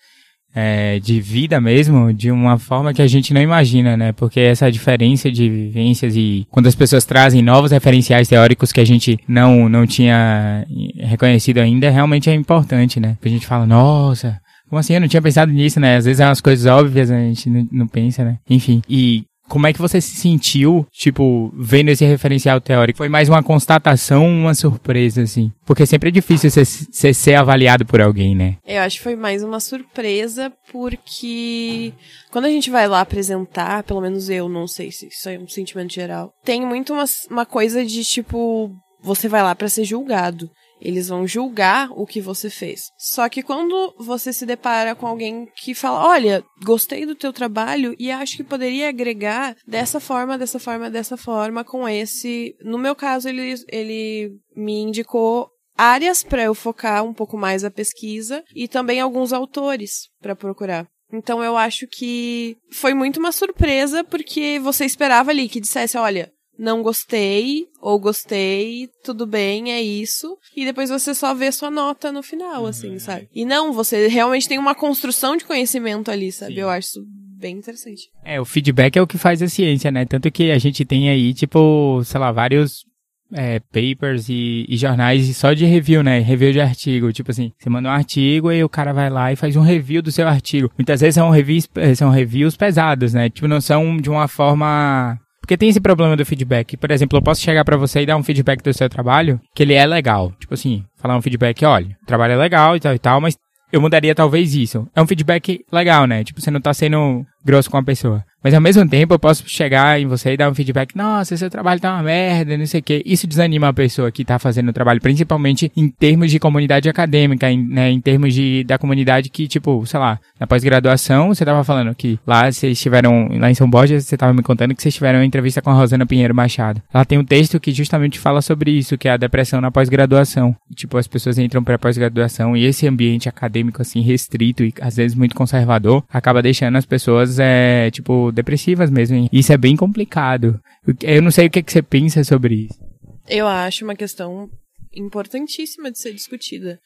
é, 0.59 0.99
de 0.99 1.21
vida 1.21 1.61
mesmo, 1.61 2.11
de 2.11 2.31
uma 2.31 2.57
forma 2.57 2.91
que 2.91 3.01
a 3.03 3.05
gente 3.05 3.31
não 3.31 3.39
imagina, 3.39 3.95
né? 3.95 4.11
Porque 4.11 4.39
essa 4.39 4.71
diferença 4.71 5.31
de 5.31 5.47
vivências 5.47 6.15
e 6.15 6.47
quando 6.49 6.65
as 6.65 6.73
pessoas 6.73 7.05
trazem 7.05 7.43
novos 7.43 7.69
referenciais 7.69 8.27
teóricos 8.27 8.71
que 8.71 8.79
a 8.79 8.85
gente 8.85 9.19
não, 9.27 9.69
não 9.69 9.85
tinha 9.85 10.65
reconhecido 10.97 11.59
ainda, 11.59 11.91
realmente 11.91 12.27
é 12.27 12.33
importante, 12.33 12.99
né? 12.99 13.13
Porque 13.13 13.27
a 13.27 13.31
gente 13.31 13.45
fala, 13.45 13.67
nossa, 13.67 14.39
como 14.67 14.79
assim? 14.79 14.95
Eu 14.95 15.01
não 15.01 15.07
tinha 15.07 15.21
pensado 15.21 15.51
nisso, 15.51 15.79
né? 15.79 15.97
Às 15.97 16.05
vezes 16.05 16.21
é 16.21 16.25
umas 16.25 16.41
coisas 16.41 16.65
óbvias, 16.65 17.11
a 17.11 17.19
gente 17.19 17.47
não, 17.51 17.67
não 17.71 17.87
pensa, 17.87 18.25
né? 18.25 18.39
Enfim. 18.49 18.81
E 18.89 19.25
como 19.47 19.67
é 19.67 19.73
que 19.73 19.81
você 19.81 19.99
se 20.01 20.15
sentiu, 20.15 20.85
tipo, 20.91 21.51
vendo 21.55 21.89
esse 21.89 22.05
referencial 22.05 22.59
teórico? 22.59 22.97
Foi 22.97 23.09
mais 23.09 23.29
uma 23.29 23.41
constatação, 23.41 24.27
uma 24.27 24.53
surpresa, 24.53 25.21
assim? 25.21 25.51
Porque 25.65 25.85
sempre 25.85 26.09
é 26.09 26.11
difícil 26.11 26.49
você 26.49 27.13
ser 27.13 27.35
avaliado 27.35 27.85
por 27.85 28.01
alguém, 28.01 28.35
né? 28.35 28.57
Eu 28.65 28.81
acho 28.81 28.97
que 28.97 29.03
foi 29.03 29.15
mais 29.15 29.43
uma 29.43 29.59
surpresa, 29.59 30.51
porque 30.71 31.93
quando 32.31 32.45
a 32.45 32.49
gente 32.49 32.69
vai 32.69 32.87
lá 32.87 33.01
apresentar, 33.01 33.83
pelo 33.83 34.01
menos 34.01 34.29
eu 34.29 34.49
não 34.49 34.67
sei 34.67 34.91
se 34.91 35.07
isso 35.07 35.29
é 35.29 35.37
um 35.39 35.47
sentimento 35.47 35.93
geral, 35.93 36.31
tem 36.43 36.65
muito 36.65 36.93
uma, 36.93 37.05
uma 37.29 37.45
coisa 37.45 37.85
de, 37.85 38.03
tipo, 38.03 38.71
você 39.01 39.27
vai 39.27 39.41
lá 39.41 39.55
para 39.55 39.69
ser 39.69 39.83
julgado. 39.83 40.49
Eles 40.79 41.07
vão 41.07 41.27
julgar 41.27 41.89
o 41.91 42.05
que 42.05 42.21
você 42.21 42.49
fez. 42.49 42.91
Só 42.97 43.27
que 43.29 43.41
quando 43.41 43.93
você 43.97 44.31
se 44.31 44.45
depara 44.45 44.95
com 44.95 45.07
alguém 45.07 45.47
que 45.55 45.73
fala: 45.73 46.07
Olha, 46.07 46.43
gostei 46.63 47.05
do 47.05 47.15
teu 47.15 47.33
trabalho 47.33 47.95
e 47.97 48.11
acho 48.11 48.37
que 48.37 48.43
poderia 48.43 48.89
agregar 48.89 49.55
dessa 49.67 49.99
forma, 49.99 50.37
dessa 50.37 50.59
forma, 50.59 50.89
dessa 50.89 51.17
forma 51.17 51.63
com 51.63 51.87
esse. 51.87 52.55
No 52.61 52.77
meu 52.77 52.95
caso, 52.95 53.27
ele, 53.27 53.55
ele 53.69 54.31
me 54.55 54.79
indicou 54.81 55.49
áreas 55.77 56.23
para 56.23 56.43
eu 56.43 56.55
focar 56.55 57.03
um 57.03 57.13
pouco 57.13 57.37
mais 57.37 57.63
a 57.63 57.71
pesquisa 57.71 58.43
e 58.55 58.67
também 58.67 58.99
alguns 58.99 59.31
autores 59.31 60.09
para 60.21 60.35
procurar. 60.35 60.87
Então 61.11 61.41
eu 61.41 61.55
acho 61.55 61.87
que 61.87 62.57
foi 62.71 62.93
muito 62.93 63.17
uma 63.17 63.31
surpresa 63.31 64.03
porque 64.03 64.59
você 64.59 64.85
esperava 64.85 65.31
ali 65.31 65.47
que 65.47 65.61
dissesse, 65.61 65.97
olha, 65.97 66.31
não 66.57 66.81
gostei 66.81 67.67
ou 67.81 67.99
gostei, 67.99 68.89
tudo 69.03 69.25
bem, 69.25 69.71
é 69.71 69.81
isso. 69.81 70.37
E 70.55 70.65
depois 70.65 70.89
você 70.89 71.13
só 71.13 71.33
vê 71.33 71.51
sua 71.51 71.69
nota 71.69 72.11
no 72.11 72.23
final, 72.23 72.63
uhum. 72.63 72.67
assim, 72.67 72.99
sabe? 72.99 73.29
E 73.33 73.45
não, 73.45 73.71
você 73.71 74.07
realmente 74.07 74.47
tem 74.47 74.57
uma 74.57 74.75
construção 74.75 75.37
de 75.37 75.45
conhecimento 75.45 76.09
ali, 76.09 76.31
sabe? 76.31 76.55
Sim. 76.55 76.61
Eu 76.61 76.69
acho 76.69 76.87
isso 76.87 77.05
bem 77.37 77.57
interessante. 77.57 78.09
É, 78.23 78.41
o 78.41 78.45
feedback 78.45 78.97
é 78.97 79.01
o 79.01 79.07
que 79.07 79.17
faz 79.17 79.41
a 79.41 79.47
ciência, 79.47 79.91
né? 79.91 80.05
Tanto 80.05 80.31
que 80.31 80.51
a 80.51 80.57
gente 80.57 80.83
tem 80.83 81.09
aí, 81.09 81.33
tipo, 81.33 82.01
sei 82.03 82.19
lá, 82.19 82.31
vários 82.31 82.83
é, 83.31 83.59
papers 83.59 84.29
e, 84.29 84.65
e, 84.67 84.77
jornais 84.77 85.35
só 85.35 85.53
de 85.53 85.65
review, 85.65 86.01
né? 86.01 86.19
Review 86.19 86.51
de 86.51 86.61
artigo. 86.61 87.11
Tipo 87.11 87.31
assim, 87.31 87.51
você 87.57 87.69
manda 87.69 87.89
um 87.89 87.91
artigo 87.91 88.51
e 88.51 88.63
o 88.63 88.69
cara 88.69 88.93
vai 88.93 89.09
lá 89.09 89.31
e 89.31 89.35
faz 89.35 89.55
um 89.55 89.61
review 89.61 90.01
do 90.01 90.11
seu 90.11 90.27
artigo. 90.27 90.71
Muitas 90.77 91.01
vezes 91.01 91.15
são 91.15 91.29
reviews, 91.29 91.69
são 91.95 92.09
reviews 92.09 92.55
pesados, 92.55 93.13
né? 93.13 93.29
Tipo, 93.29 93.47
não 93.47 93.61
são 93.61 93.97
de 93.97 94.09
uma 94.09 94.27
forma 94.27 95.19
porque 95.47 95.55
tem 95.55 95.69
esse 95.69 95.79
problema 95.79 96.17
do 96.17 96.25
feedback. 96.25 96.75
Por 96.75 96.91
exemplo, 96.91 97.17
eu 97.17 97.21
posso 97.21 97.39
chegar 97.39 97.63
para 97.63 97.77
você 97.77 98.01
e 98.01 98.05
dar 98.05 98.17
um 98.17 98.23
feedback 98.23 98.61
do 98.61 98.73
seu 98.73 98.89
trabalho, 98.89 99.39
que 99.55 99.63
ele 99.63 99.73
é 99.73 99.85
legal. 99.85 100.33
Tipo 100.37 100.53
assim, 100.55 100.83
falar 100.97 101.15
um 101.15 101.21
feedback, 101.21 101.63
olha, 101.63 101.95
o 102.03 102.05
trabalho 102.05 102.33
é 102.33 102.35
legal 102.35 102.75
e 102.75 102.81
tal 102.81 102.93
e 102.93 102.99
tal, 102.99 103.21
mas 103.21 103.37
eu 103.71 103.79
mudaria 103.79 104.13
talvez 104.13 104.53
isso. 104.53 104.85
É 104.93 105.01
um 105.01 105.07
feedback 105.07 105.63
legal, 105.71 106.05
né? 106.05 106.21
Tipo, 106.25 106.41
você 106.41 106.51
não 106.51 106.59
tá 106.59 106.73
sendo 106.73 107.25
grosso 107.45 107.71
com 107.71 107.77
a 107.77 107.83
pessoa. 107.83 108.25
Mas 108.43 108.53
ao 108.53 108.61
mesmo 108.61 108.87
tempo 108.87 109.13
eu 109.13 109.19
posso 109.19 109.43
chegar 109.47 109.99
em 109.99 110.05
você 110.05 110.33
e 110.33 110.37
dar 110.37 110.49
um 110.49 110.55
feedback, 110.55 110.95
nossa, 110.95 111.35
seu 111.35 111.49
trabalho 111.49 111.79
tá 111.79 111.93
uma 111.93 112.03
merda, 112.03 112.57
não 112.57 112.65
sei 112.65 112.79
o 112.79 112.83
quê. 112.83 113.03
Isso 113.05 113.27
desanima 113.27 113.67
a 113.67 113.73
pessoa 113.73 114.11
que 114.11 114.23
tá 114.23 114.37
fazendo 114.37 114.69
o 114.69 114.73
trabalho, 114.73 115.01
principalmente 115.01 115.71
em 115.75 115.89
termos 115.89 116.31
de 116.31 116.39
comunidade 116.39 116.87
acadêmica, 116.87 117.49
em, 117.49 117.67
né, 117.67 117.89
em 117.89 117.99
termos 117.99 118.33
de, 118.33 118.63
da 118.63 118.77
comunidade 118.77 119.29
que, 119.29 119.47
tipo, 119.47 119.85
sei 119.85 119.99
lá, 119.99 120.19
na 120.39 120.45
pós-graduação, 120.47 121.29
você 121.29 121.43
tava 121.43 121.63
falando 121.63 121.93
que 121.95 122.19
lá 122.25 122.51
vocês 122.51 122.73
estiveram, 122.73 123.29
lá 123.37 123.49
em 123.49 123.55
São 123.55 123.69
Borja, 123.69 123.99
você 123.99 124.15
tava 124.15 124.33
me 124.33 124.43
contando 124.43 124.75
que 124.75 124.81
vocês 124.81 124.93
tiveram 124.93 125.19
uma 125.19 125.25
entrevista 125.25 125.61
com 125.61 125.69
a 125.69 125.73
Rosana 125.73 126.05
Pinheiro 126.05 126.35
Machado. 126.35 126.81
Ela 126.93 127.05
tem 127.05 127.17
um 127.17 127.25
texto 127.25 127.59
que 127.59 127.71
justamente 127.71 128.19
fala 128.19 128.41
sobre 128.41 128.71
isso, 128.71 128.97
que 128.97 129.07
é 129.07 129.11
a 129.11 129.17
depressão 129.17 129.59
na 129.59 129.71
pós-graduação. 129.71 130.55
Tipo, 130.75 130.97
as 130.97 131.07
pessoas 131.07 131.37
entram 131.37 131.63
pra 131.63 131.79
pós-graduação 131.79 132.55
e 132.55 132.65
esse 132.65 132.87
ambiente 132.87 133.27
acadêmico, 133.27 133.81
assim, 133.81 134.01
restrito 134.01 134.63
e 134.63 134.73
às 134.79 134.95
vezes 134.95 135.17
muito 135.17 135.35
conservador, 135.35 136.03
acaba 136.11 136.41
deixando 136.41 136.77
as 136.77 136.85
pessoas, 136.85 137.39
é, 137.39 137.89
tipo, 137.91 138.26
depressivas 138.31 138.89
mesmo. 138.89 139.29
Isso 139.31 139.51
é 139.51 139.57
bem 139.57 139.75
complicado. 139.75 140.59
Eu 141.01 141.21
não 141.21 141.31
sei 141.31 141.47
o 141.47 141.49
que, 141.49 141.59
é 141.59 141.61
que 141.61 141.71
você 141.71 141.81
pensa 141.81 142.23
sobre 142.23 142.65
isso. 142.65 142.79
Eu 143.27 143.47
acho 143.47 143.83
uma 143.83 143.95
questão 143.95 144.49
importantíssima 144.93 145.91
de 145.91 145.99
ser 145.99 146.13
discutida. 146.13 146.79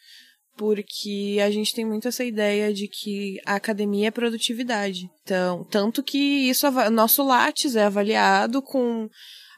Porque 0.58 1.38
a 1.44 1.50
gente 1.50 1.74
tem 1.74 1.86
muito 1.86 2.08
essa 2.08 2.24
ideia 2.24 2.74
de 2.74 2.88
que 2.88 3.40
a 3.46 3.56
academia 3.56 4.10
é 4.10 4.12
produtividade. 4.12 5.10
Então, 5.24 5.64
tanto 5.64 6.04
que 6.04 6.18
isso, 6.18 6.70
nosso 6.92 7.24
Lattes 7.24 7.76
é 7.76 7.86
avaliado 7.86 8.62
com 8.62 9.10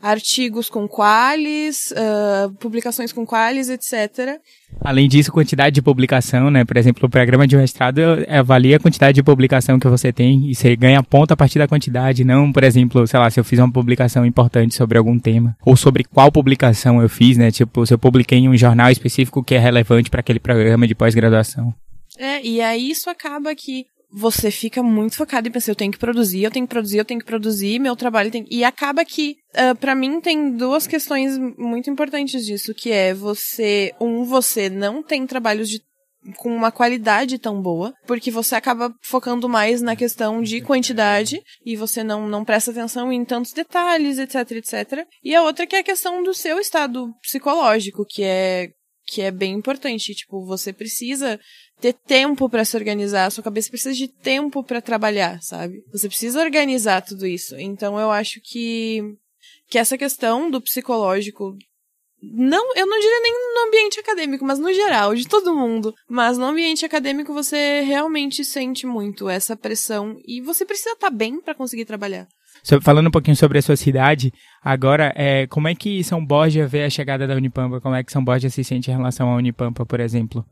artigos 0.01 0.69
com 0.69 0.87
qualis, 0.87 1.91
uh, 1.91 2.51
publicações 2.59 3.11
com 3.11 3.25
qualis, 3.25 3.69
etc. 3.69 4.39
Além 4.81 5.07
disso, 5.07 5.31
quantidade 5.31 5.73
de 5.75 5.81
publicação, 5.81 6.49
né? 6.49 6.65
Por 6.65 6.77
exemplo, 6.77 7.05
o 7.05 7.09
programa 7.09 7.47
de 7.47 7.55
mestrado 7.55 8.01
avalia 8.27 8.77
a 8.77 8.79
quantidade 8.79 9.15
de 9.15 9.23
publicação 9.23 9.79
que 9.79 9.87
você 9.87 10.11
tem 10.11 10.49
e 10.49 10.55
você 10.55 10.75
ganha 10.75 11.01
ponto 11.03 11.31
a 11.31 11.37
partir 11.37 11.59
da 11.59 11.67
quantidade, 11.67 12.23
não, 12.23 12.51
por 12.51 12.63
exemplo, 12.63 13.05
sei 13.07 13.19
lá, 13.19 13.29
se 13.29 13.39
eu 13.39 13.43
fiz 13.43 13.59
uma 13.59 13.71
publicação 13.71 14.25
importante 14.25 14.75
sobre 14.75 14.97
algum 14.97 15.17
tema 15.17 15.55
ou 15.65 15.75
sobre 15.75 16.03
qual 16.03 16.31
publicação 16.31 17.01
eu 17.01 17.09
fiz, 17.09 17.37
né? 17.37 17.51
Tipo, 17.51 17.85
se 17.85 17.93
eu 17.93 17.99
publiquei 17.99 18.39
em 18.39 18.49
um 18.49 18.57
jornal 18.57 18.89
específico 18.91 19.43
que 19.43 19.55
é 19.55 19.59
relevante 19.59 20.09
para 20.09 20.19
aquele 20.19 20.39
programa 20.39 20.87
de 20.87 20.95
pós-graduação. 20.95 21.73
É, 22.17 22.45
e 22.45 22.61
aí 22.61 22.91
isso 22.91 23.09
acaba 23.09 23.55
que 23.55 23.85
você 24.13 24.51
fica 24.51 24.83
muito 24.83 25.15
focado 25.15 25.47
em 25.47 25.51
pensar, 25.51 25.71
eu 25.71 25.75
tenho 25.75 25.91
que 25.91 25.97
produzir, 25.97 26.43
eu 26.43 26.51
tenho 26.51 26.67
que 26.67 26.69
produzir, 26.69 26.99
eu 26.99 27.05
tenho 27.05 27.19
que 27.19 27.25
produzir, 27.25 27.79
meu 27.79 27.95
trabalho 27.95 28.29
tem 28.29 28.45
E 28.49 28.63
acaba 28.63 29.03
que, 29.03 29.37
uh, 29.55 29.75
para 29.77 29.95
mim, 29.95 30.21
tem 30.21 30.51
duas 30.55 30.85
questões 30.85 31.37
muito 31.57 31.89
importantes 31.89 32.45
disso, 32.45 32.75
que 32.75 32.91
é 32.91 33.13
você, 33.13 33.91
um, 33.99 34.23
você 34.23 34.69
não 34.69 35.01
tem 35.01 35.25
trabalhos 35.25 35.67
de 35.67 35.81
com 36.37 36.55
uma 36.55 36.71
qualidade 36.71 37.37
tão 37.37 37.61
boa, 37.61 37.93
porque 38.07 38.31
você 38.31 38.55
acaba 38.55 38.95
focando 39.01 39.49
mais 39.49 39.81
na 39.81 39.93
questão 39.93 40.41
de 40.41 40.61
quantidade 40.61 41.41
e 41.65 41.75
você 41.75 42.01
não, 42.01 42.29
não 42.29 42.45
presta 42.45 42.71
atenção 42.71 43.11
em 43.11 43.25
tantos 43.25 43.51
detalhes, 43.51 44.17
etc, 44.17 44.51
etc. 44.51 45.05
E 45.21 45.35
a 45.35 45.43
outra 45.43 45.67
que 45.67 45.75
é 45.75 45.79
a 45.79 45.83
questão 45.83 46.23
do 46.23 46.33
seu 46.33 46.59
estado 46.59 47.13
psicológico, 47.21 48.05
que 48.05 48.23
é 48.23 48.69
que 49.05 49.21
é 49.21 49.31
bem 49.31 49.53
importante, 49.53 50.15
tipo, 50.15 50.45
você 50.45 50.71
precisa 50.71 51.39
ter 51.83 51.91
tempo 51.91 52.47
para 52.47 52.63
se 52.63 52.77
organizar, 52.77 53.25
a 53.25 53.29
sua 53.29 53.43
cabeça 53.43 53.69
precisa 53.69 53.93
de 53.93 54.07
tempo 54.07 54.63
para 54.63 54.81
trabalhar, 54.81 55.41
sabe? 55.41 55.83
Você 55.91 56.07
precisa 56.07 56.39
organizar 56.39 57.01
tudo 57.01 57.27
isso. 57.27 57.59
Então 57.59 57.99
eu 57.99 58.09
acho 58.09 58.39
que 58.41 59.01
que 59.69 59.77
essa 59.77 59.97
questão 59.97 60.49
do 60.49 60.61
psicológico 60.61 61.57
não, 62.21 62.73
eu 62.77 62.85
não 62.85 62.99
diria 63.01 63.19
nem 63.21 63.33
no 63.33 63.67
ambiente 63.67 63.99
acadêmico, 63.99 64.45
mas 64.45 64.59
no 64.59 64.71
geral, 64.71 65.13
de 65.13 65.27
todo 65.27 65.53
mundo. 65.53 65.93
Mas 66.09 66.37
no 66.37 66.45
ambiente 66.45 66.85
acadêmico 66.85 67.33
você 67.33 67.81
realmente 67.81 68.45
sente 68.45 68.87
muito 68.87 69.27
essa 69.27 69.53
pressão 69.57 70.17
e 70.25 70.39
você 70.39 70.65
precisa 70.65 70.91
estar 70.91 71.11
tá 71.11 71.13
bem 71.13 71.41
para 71.41 71.53
conseguir 71.53 71.83
trabalhar. 71.83 72.25
Falando 72.81 73.07
um 73.07 73.11
pouquinho 73.11 73.35
sobre 73.35 73.57
a 73.57 73.61
sua 73.61 73.75
cidade, 73.75 74.31
agora, 74.63 75.11
é, 75.17 75.47
como 75.47 75.67
é 75.67 75.75
que 75.75 76.01
São 76.01 76.25
Borja 76.25 76.65
vê 76.65 76.83
a 76.83 76.89
chegada 76.89 77.27
da 77.27 77.35
Unipampa? 77.35 77.81
Como 77.81 77.95
é 77.95 78.01
que 78.01 78.11
São 78.11 78.23
Borja 78.23 78.49
se 78.49 78.63
sente 78.63 78.89
em 78.89 78.95
relação 78.95 79.29
à 79.29 79.35
Unipampa, 79.35 79.85
por 79.85 79.99
exemplo? 79.99 80.45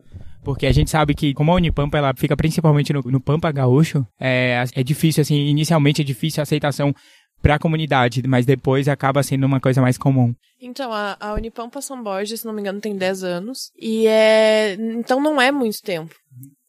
Porque 0.44 0.66
a 0.66 0.72
gente 0.72 0.90
sabe 0.90 1.14
que, 1.14 1.34
como 1.34 1.52
a 1.52 1.56
Unipampa 1.56 1.98
ela 1.98 2.14
fica 2.16 2.36
principalmente 2.36 2.92
no, 2.92 3.02
no 3.02 3.22
Pampa 3.22 3.52
Gaúcho, 3.52 4.06
é, 4.20 4.64
é 4.76 4.84
difícil, 4.84 5.22
assim, 5.22 5.36
inicialmente 5.36 6.02
é 6.02 6.06
difícil 6.06 6.42
a 6.42 6.44
aceitação 6.44 6.94
para 7.42 7.56
a 7.56 7.60
comunidade, 7.60 8.22
mas 8.28 8.46
depois 8.46 8.88
acaba 8.88 9.24
sendo 9.24 9.46
uma 9.46 9.60
coisa 9.60 9.82
mais 9.82 9.98
comum. 9.98 10.34
Então, 10.62 10.94
a, 10.94 11.18
a 11.20 11.34
Unipampa 11.34 11.82
São 11.82 12.02
Borja, 12.02 12.38
se 12.38 12.46
não 12.46 12.54
me 12.54 12.62
engano, 12.62 12.80
tem 12.80 12.96
10 12.96 13.24
anos. 13.24 13.72
E 13.80 14.06
é. 14.08 14.74
Então 14.80 15.20
não 15.20 15.42
é 15.42 15.52
muito 15.52 15.82
tempo. 15.82 16.14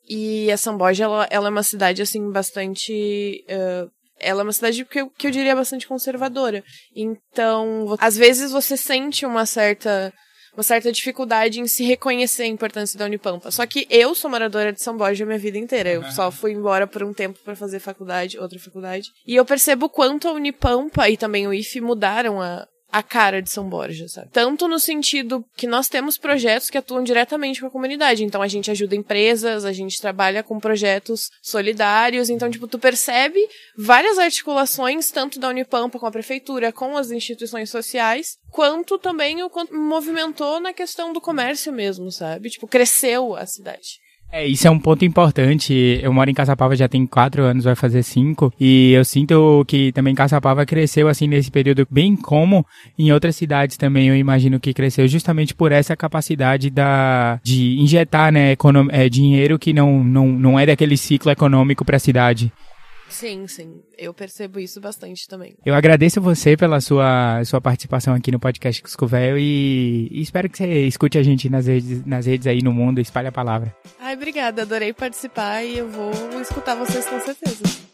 E 0.09 0.51
a 0.51 0.57
São 0.57 0.77
Borja, 0.77 1.05
ela, 1.05 1.29
ela 1.31 1.49
é 1.49 1.51
uma 1.51 1.63
cidade, 1.63 2.01
assim, 2.01 2.31
bastante. 2.31 3.45
Uh, 3.49 3.91
ela 4.19 4.41
é 4.41 4.45
uma 4.45 4.53
cidade 4.53 4.85
que 4.85 5.01
eu, 5.01 5.11
que 5.11 5.27
eu 5.27 5.31
diria 5.31 5.55
bastante 5.55 5.87
conservadora. 5.87 6.65
Então, 6.95 7.95
às 7.99 8.17
vezes 8.17 8.53
você 8.53 8.77
sente 8.77 9.27
uma 9.27 9.45
certa 9.45 10.13
uma 10.55 10.63
certa 10.63 10.93
dificuldade 10.93 11.61
em 11.61 11.67
se 11.67 11.83
reconhecer 11.85 12.43
a 12.43 12.47
importância 12.47 12.99
da 12.99 13.07
Unipampa. 13.07 13.51
Só 13.51 13.67
que 13.67 13.87
eu 13.89 14.15
sou 14.15 14.31
moradora 14.31 14.73
de 14.73 14.83
São 14.83 14.97
Borja 14.97 15.25
a 15.25 15.27
minha 15.27 15.39
vida 15.39 15.59
inteira. 15.59 15.91
Eu 15.91 16.05
só 16.11 16.31
fui 16.31 16.53
embora 16.53 16.87
por 16.87 17.03
um 17.03 17.13
tempo 17.13 17.39
para 17.45 17.57
fazer 17.57 17.81
faculdade, 17.81 18.39
outra 18.39 18.59
faculdade. 18.59 19.11
E 19.27 19.35
eu 19.35 19.45
percebo 19.45 19.89
quanto 19.89 20.29
a 20.29 20.33
Unipampa 20.33 21.09
e 21.09 21.17
também 21.17 21.47
o 21.47 21.55
IFE 21.55 21.81
mudaram 21.81 22.41
a, 22.41 22.67
a 22.93 23.03
cara 23.03 23.41
de 23.41 23.49
São 23.51 23.67
Borja, 23.67 24.07
sabe? 24.07 24.29
Tanto 24.31 24.69
no 24.69 24.79
sentido 24.79 25.43
que 25.57 25.67
nós 25.67 25.89
temos 25.89 26.19
projetos 26.19 26.69
que 26.69 26.77
atuam 26.77 27.03
diretamente 27.03 27.59
com 27.61 27.67
a 27.67 27.71
comunidade. 27.71 28.23
Então 28.23 28.43
a 28.43 28.47
gente 28.47 28.71
ajuda 28.71 28.95
empresas, 28.95 29.65
a 29.65 29.73
gente 29.73 29.99
trabalha 29.99 30.43
com 30.43 30.61
projetos 30.61 31.31
solidários. 31.41 32.29
Então, 32.29 32.51
tipo, 32.51 32.69
tu 32.69 32.79
percebe 32.79 33.41
várias 33.77 34.19
articulações, 34.19 35.11
tanto 35.11 35.41
da 35.41 35.49
Unipampa 35.49 35.99
com 35.99 36.07
a 36.07 36.11
prefeitura, 36.11 36.71
com 36.71 36.95
as 36.99 37.11
instituições 37.11 37.71
sociais, 37.71 38.37
quanto 38.51 38.99
também 38.99 39.43
o 39.43 39.49
quanto 39.49 39.75
movimentou 39.75 40.61
na 40.61 40.75
questão 40.75 41.15
do 41.15 41.21
comércio 41.21 41.73
mesmo, 41.73 42.13
sabe? 42.13 42.51
Tipo, 42.51 42.69
cresceu 42.69 43.35
a 43.35 43.47
cidade. 43.47 44.03
É, 44.35 44.47
isso 44.47 44.67
é 44.67 44.71
um 44.71 44.79
ponto 44.79 45.05
importante. 45.05 46.01
Eu 46.03 46.11
moro 46.11 46.31
em 46.31 46.33
Caçapava 46.33 46.75
já 46.75 46.89
tem 46.89 47.07
quatro 47.07 47.43
anos, 47.43 47.65
vai 47.65 47.75
fazer 47.77 48.03
cinco. 48.03 48.51
E 48.59 48.93
eu 48.93 49.05
sinto 49.05 49.63
que 49.69 49.93
também 49.93 50.15
Caçapava 50.15 50.65
cresceu 50.65 51.07
assim 51.07 51.29
nesse 51.29 51.51
período, 51.51 51.87
bem 51.91 52.17
como 52.17 52.65
em 52.99 53.13
outras 53.13 53.37
cidades 53.37 53.77
também 53.77 54.09
eu 54.09 54.17
imagino 54.17 54.59
que 54.59 54.73
cresceu 54.73 55.07
justamente 55.07 55.55
por 55.55 55.71
essa 55.71 55.95
capacidade 55.95 56.71
da, 56.71 57.39
de 57.45 57.79
injetar 57.79 58.33
né, 58.33 58.57
é, 58.91 59.09
dinheiro 59.11 59.59
que 59.59 59.75
não, 59.75 60.03
não, 60.03 60.27
não 60.29 60.59
é 60.59 60.65
daquele 60.65 60.97
ciclo 60.97 61.31
econômico 61.31 61.85
para 61.85 61.97
a 61.97 62.01
cidade. 62.01 62.51
Sim, 63.13 63.47
sim. 63.47 63.83
Eu 63.97 64.13
percebo 64.15 64.59
isso 64.59 64.81
bastante 64.81 65.29
também. 65.29 65.55
Eu 65.65 65.75
agradeço 65.75 66.21
você 66.21 66.57
pela 66.57 66.81
sua, 66.81 67.45
sua 67.45 67.61
participação 67.61 68.15
aqui 68.15 68.33
no 68.33 68.41
podcast 68.41 68.83
Cuscovel 68.83 69.39
e, 69.39 70.09
e 70.11 70.21
espero 70.21 70.49
que 70.49 70.57
você 70.57 70.87
escute 70.87 71.19
a 71.19 71.23
gente 71.23 71.49
nas 71.49 71.67
redes, 71.67 72.05
nas 72.05 72.27
redes 72.27 72.47
aí 72.47 72.63
no 72.63 72.73
mundo, 72.73 73.01
espalhe 73.01 73.29
a 73.29 73.33
palavra. 73.33 73.75
Ai, 74.01 74.15
obrigada. 74.15 74.63
Adorei 74.63 74.93
participar 74.93 75.63
e 75.63 75.79
eu 75.79 75.89
vou 75.89 76.41
escutar 76.41 76.75
vocês 76.75 77.07
com 77.07 77.21
certeza. 77.21 77.92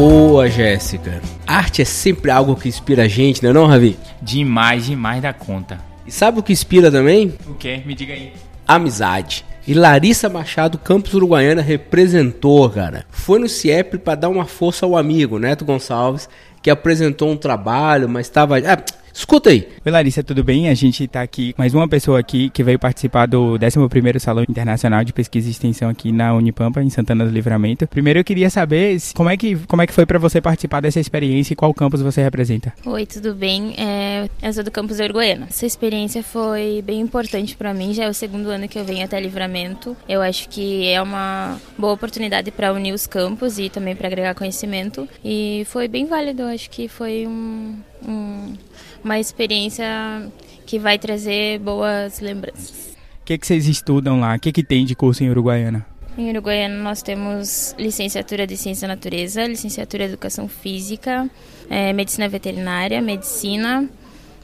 Boa, 0.00 0.48
Jéssica. 0.48 1.20
Arte 1.46 1.82
é 1.82 1.84
sempre 1.84 2.30
algo 2.30 2.56
que 2.56 2.66
inspira 2.66 3.02
a 3.02 3.06
gente, 3.06 3.42
não 3.42 3.50
é 3.50 3.52
não, 3.52 3.66
Ravi? 3.66 3.98
Demais, 4.22 4.86
demais 4.86 5.20
da 5.20 5.34
conta. 5.34 5.78
E 6.06 6.10
sabe 6.10 6.40
o 6.40 6.42
que 6.42 6.54
inspira 6.54 6.90
também? 6.90 7.34
O 7.46 7.52
quê? 7.52 7.82
Me 7.84 7.94
diga 7.94 8.14
aí. 8.14 8.32
Amizade. 8.66 9.44
E 9.68 9.74
Larissa 9.74 10.26
Machado, 10.30 10.78
Campos 10.78 11.12
Uruguaiana, 11.12 11.60
representou, 11.60 12.70
cara. 12.70 13.04
Foi 13.10 13.38
no 13.38 13.46
CIEP 13.46 13.98
para 13.98 14.14
dar 14.14 14.30
uma 14.30 14.46
força 14.46 14.86
ao 14.86 14.96
amigo, 14.96 15.38
Neto 15.38 15.66
Gonçalves, 15.66 16.30
que 16.62 16.70
apresentou 16.70 17.30
um 17.30 17.36
trabalho, 17.36 18.08
mas 18.08 18.24
estava. 18.24 18.56
Ah, 18.56 18.82
Escuta 19.12 19.50
aí. 19.50 19.68
Oi 19.84 19.92
Larissa, 19.92 20.22
tudo 20.22 20.44
bem? 20.44 20.68
A 20.68 20.74
gente 20.74 21.04
está 21.04 21.20
aqui, 21.22 21.54
mais 21.58 21.74
uma 21.74 21.88
pessoa 21.88 22.18
aqui 22.18 22.48
que 22.50 22.62
veio 22.62 22.78
participar 22.78 23.26
do 23.26 23.58
11º 23.58 24.18
Salão 24.18 24.44
Internacional 24.48 25.04
de 25.04 25.12
Pesquisa 25.12 25.48
e 25.48 25.50
Extensão 25.50 25.88
aqui 25.88 26.12
na 26.12 26.34
Unipampa, 26.34 26.80
em 26.82 26.90
Santana 26.90 27.24
do 27.24 27.30
Livramento. 27.30 27.86
Primeiro 27.88 28.20
eu 28.20 28.24
queria 28.24 28.48
saber 28.48 28.98
como 29.14 29.28
é 29.28 29.36
que, 29.36 29.56
como 29.66 29.82
é 29.82 29.86
que 29.86 29.92
foi 29.92 30.06
para 30.06 30.18
você 30.18 30.40
participar 30.40 30.80
dessa 30.80 31.00
experiência 31.00 31.52
e 31.52 31.56
qual 31.56 31.74
campus 31.74 32.00
você 32.02 32.22
representa. 32.22 32.72
Oi, 32.86 33.04
tudo 33.04 33.34
bem? 33.34 33.74
É, 33.76 34.28
eu 34.42 34.52
sou 34.52 34.62
do 34.62 34.70
campus 34.70 35.00
Uruguaiana. 35.00 35.46
Essa 35.50 35.66
experiência 35.66 36.22
foi 36.22 36.82
bem 36.82 37.00
importante 37.00 37.56
para 37.56 37.74
mim, 37.74 37.92
já 37.92 38.04
é 38.04 38.08
o 38.08 38.14
segundo 38.14 38.48
ano 38.48 38.68
que 38.68 38.78
eu 38.78 38.84
venho 38.84 39.04
até 39.04 39.20
Livramento. 39.20 39.96
Eu 40.08 40.22
acho 40.22 40.48
que 40.48 40.86
é 40.86 41.02
uma 41.02 41.60
boa 41.76 41.94
oportunidade 41.94 42.50
para 42.50 42.72
unir 42.72 42.92
os 42.92 43.06
campos 43.06 43.58
e 43.58 43.68
também 43.68 43.96
para 43.96 44.06
agregar 44.06 44.34
conhecimento. 44.34 45.08
E 45.24 45.64
foi 45.66 45.88
bem 45.88 46.06
válido, 46.06 46.42
eu 46.42 46.48
acho 46.48 46.70
que 46.70 46.88
foi 46.88 47.26
um, 47.26 47.76
um 48.06 48.54
uma 49.04 49.18
experiência 49.18 50.30
que 50.66 50.78
vai 50.78 50.98
trazer 50.98 51.58
boas 51.58 52.20
lembranças. 52.20 52.96
O 53.22 53.24
que, 53.24 53.38
que 53.38 53.46
vocês 53.46 53.66
estudam 53.66 54.20
lá? 54.20 54.34
O 54.36 54.40
que, 54.40 54.52
que 54.52 54.62
tem 54.62 54.84
de 54.84 54.94
curso 54.94 55.22
em 55.22 55.30
Uruguaiana? 55.30 55.86
Em 56.18 56.30
Uruguaiana 56.30 56.82
nós 56.82 57.02
temos 57.02 57.74
licenciatura 57.78 58.46
de 58.46 58.56
Ciência 58.56 58.86
da 58.86 58.94
Natureza, 58.94 59.46
licenciatura 59.46 60.04
de 60.04 60.12
Educação 60.12 60.48
Física, 60.48 61.30
é, 61.68 61.92
Medicina 61.92 62.28
Veterinária, 62.28 63.00
Medicina, 63.00 63.88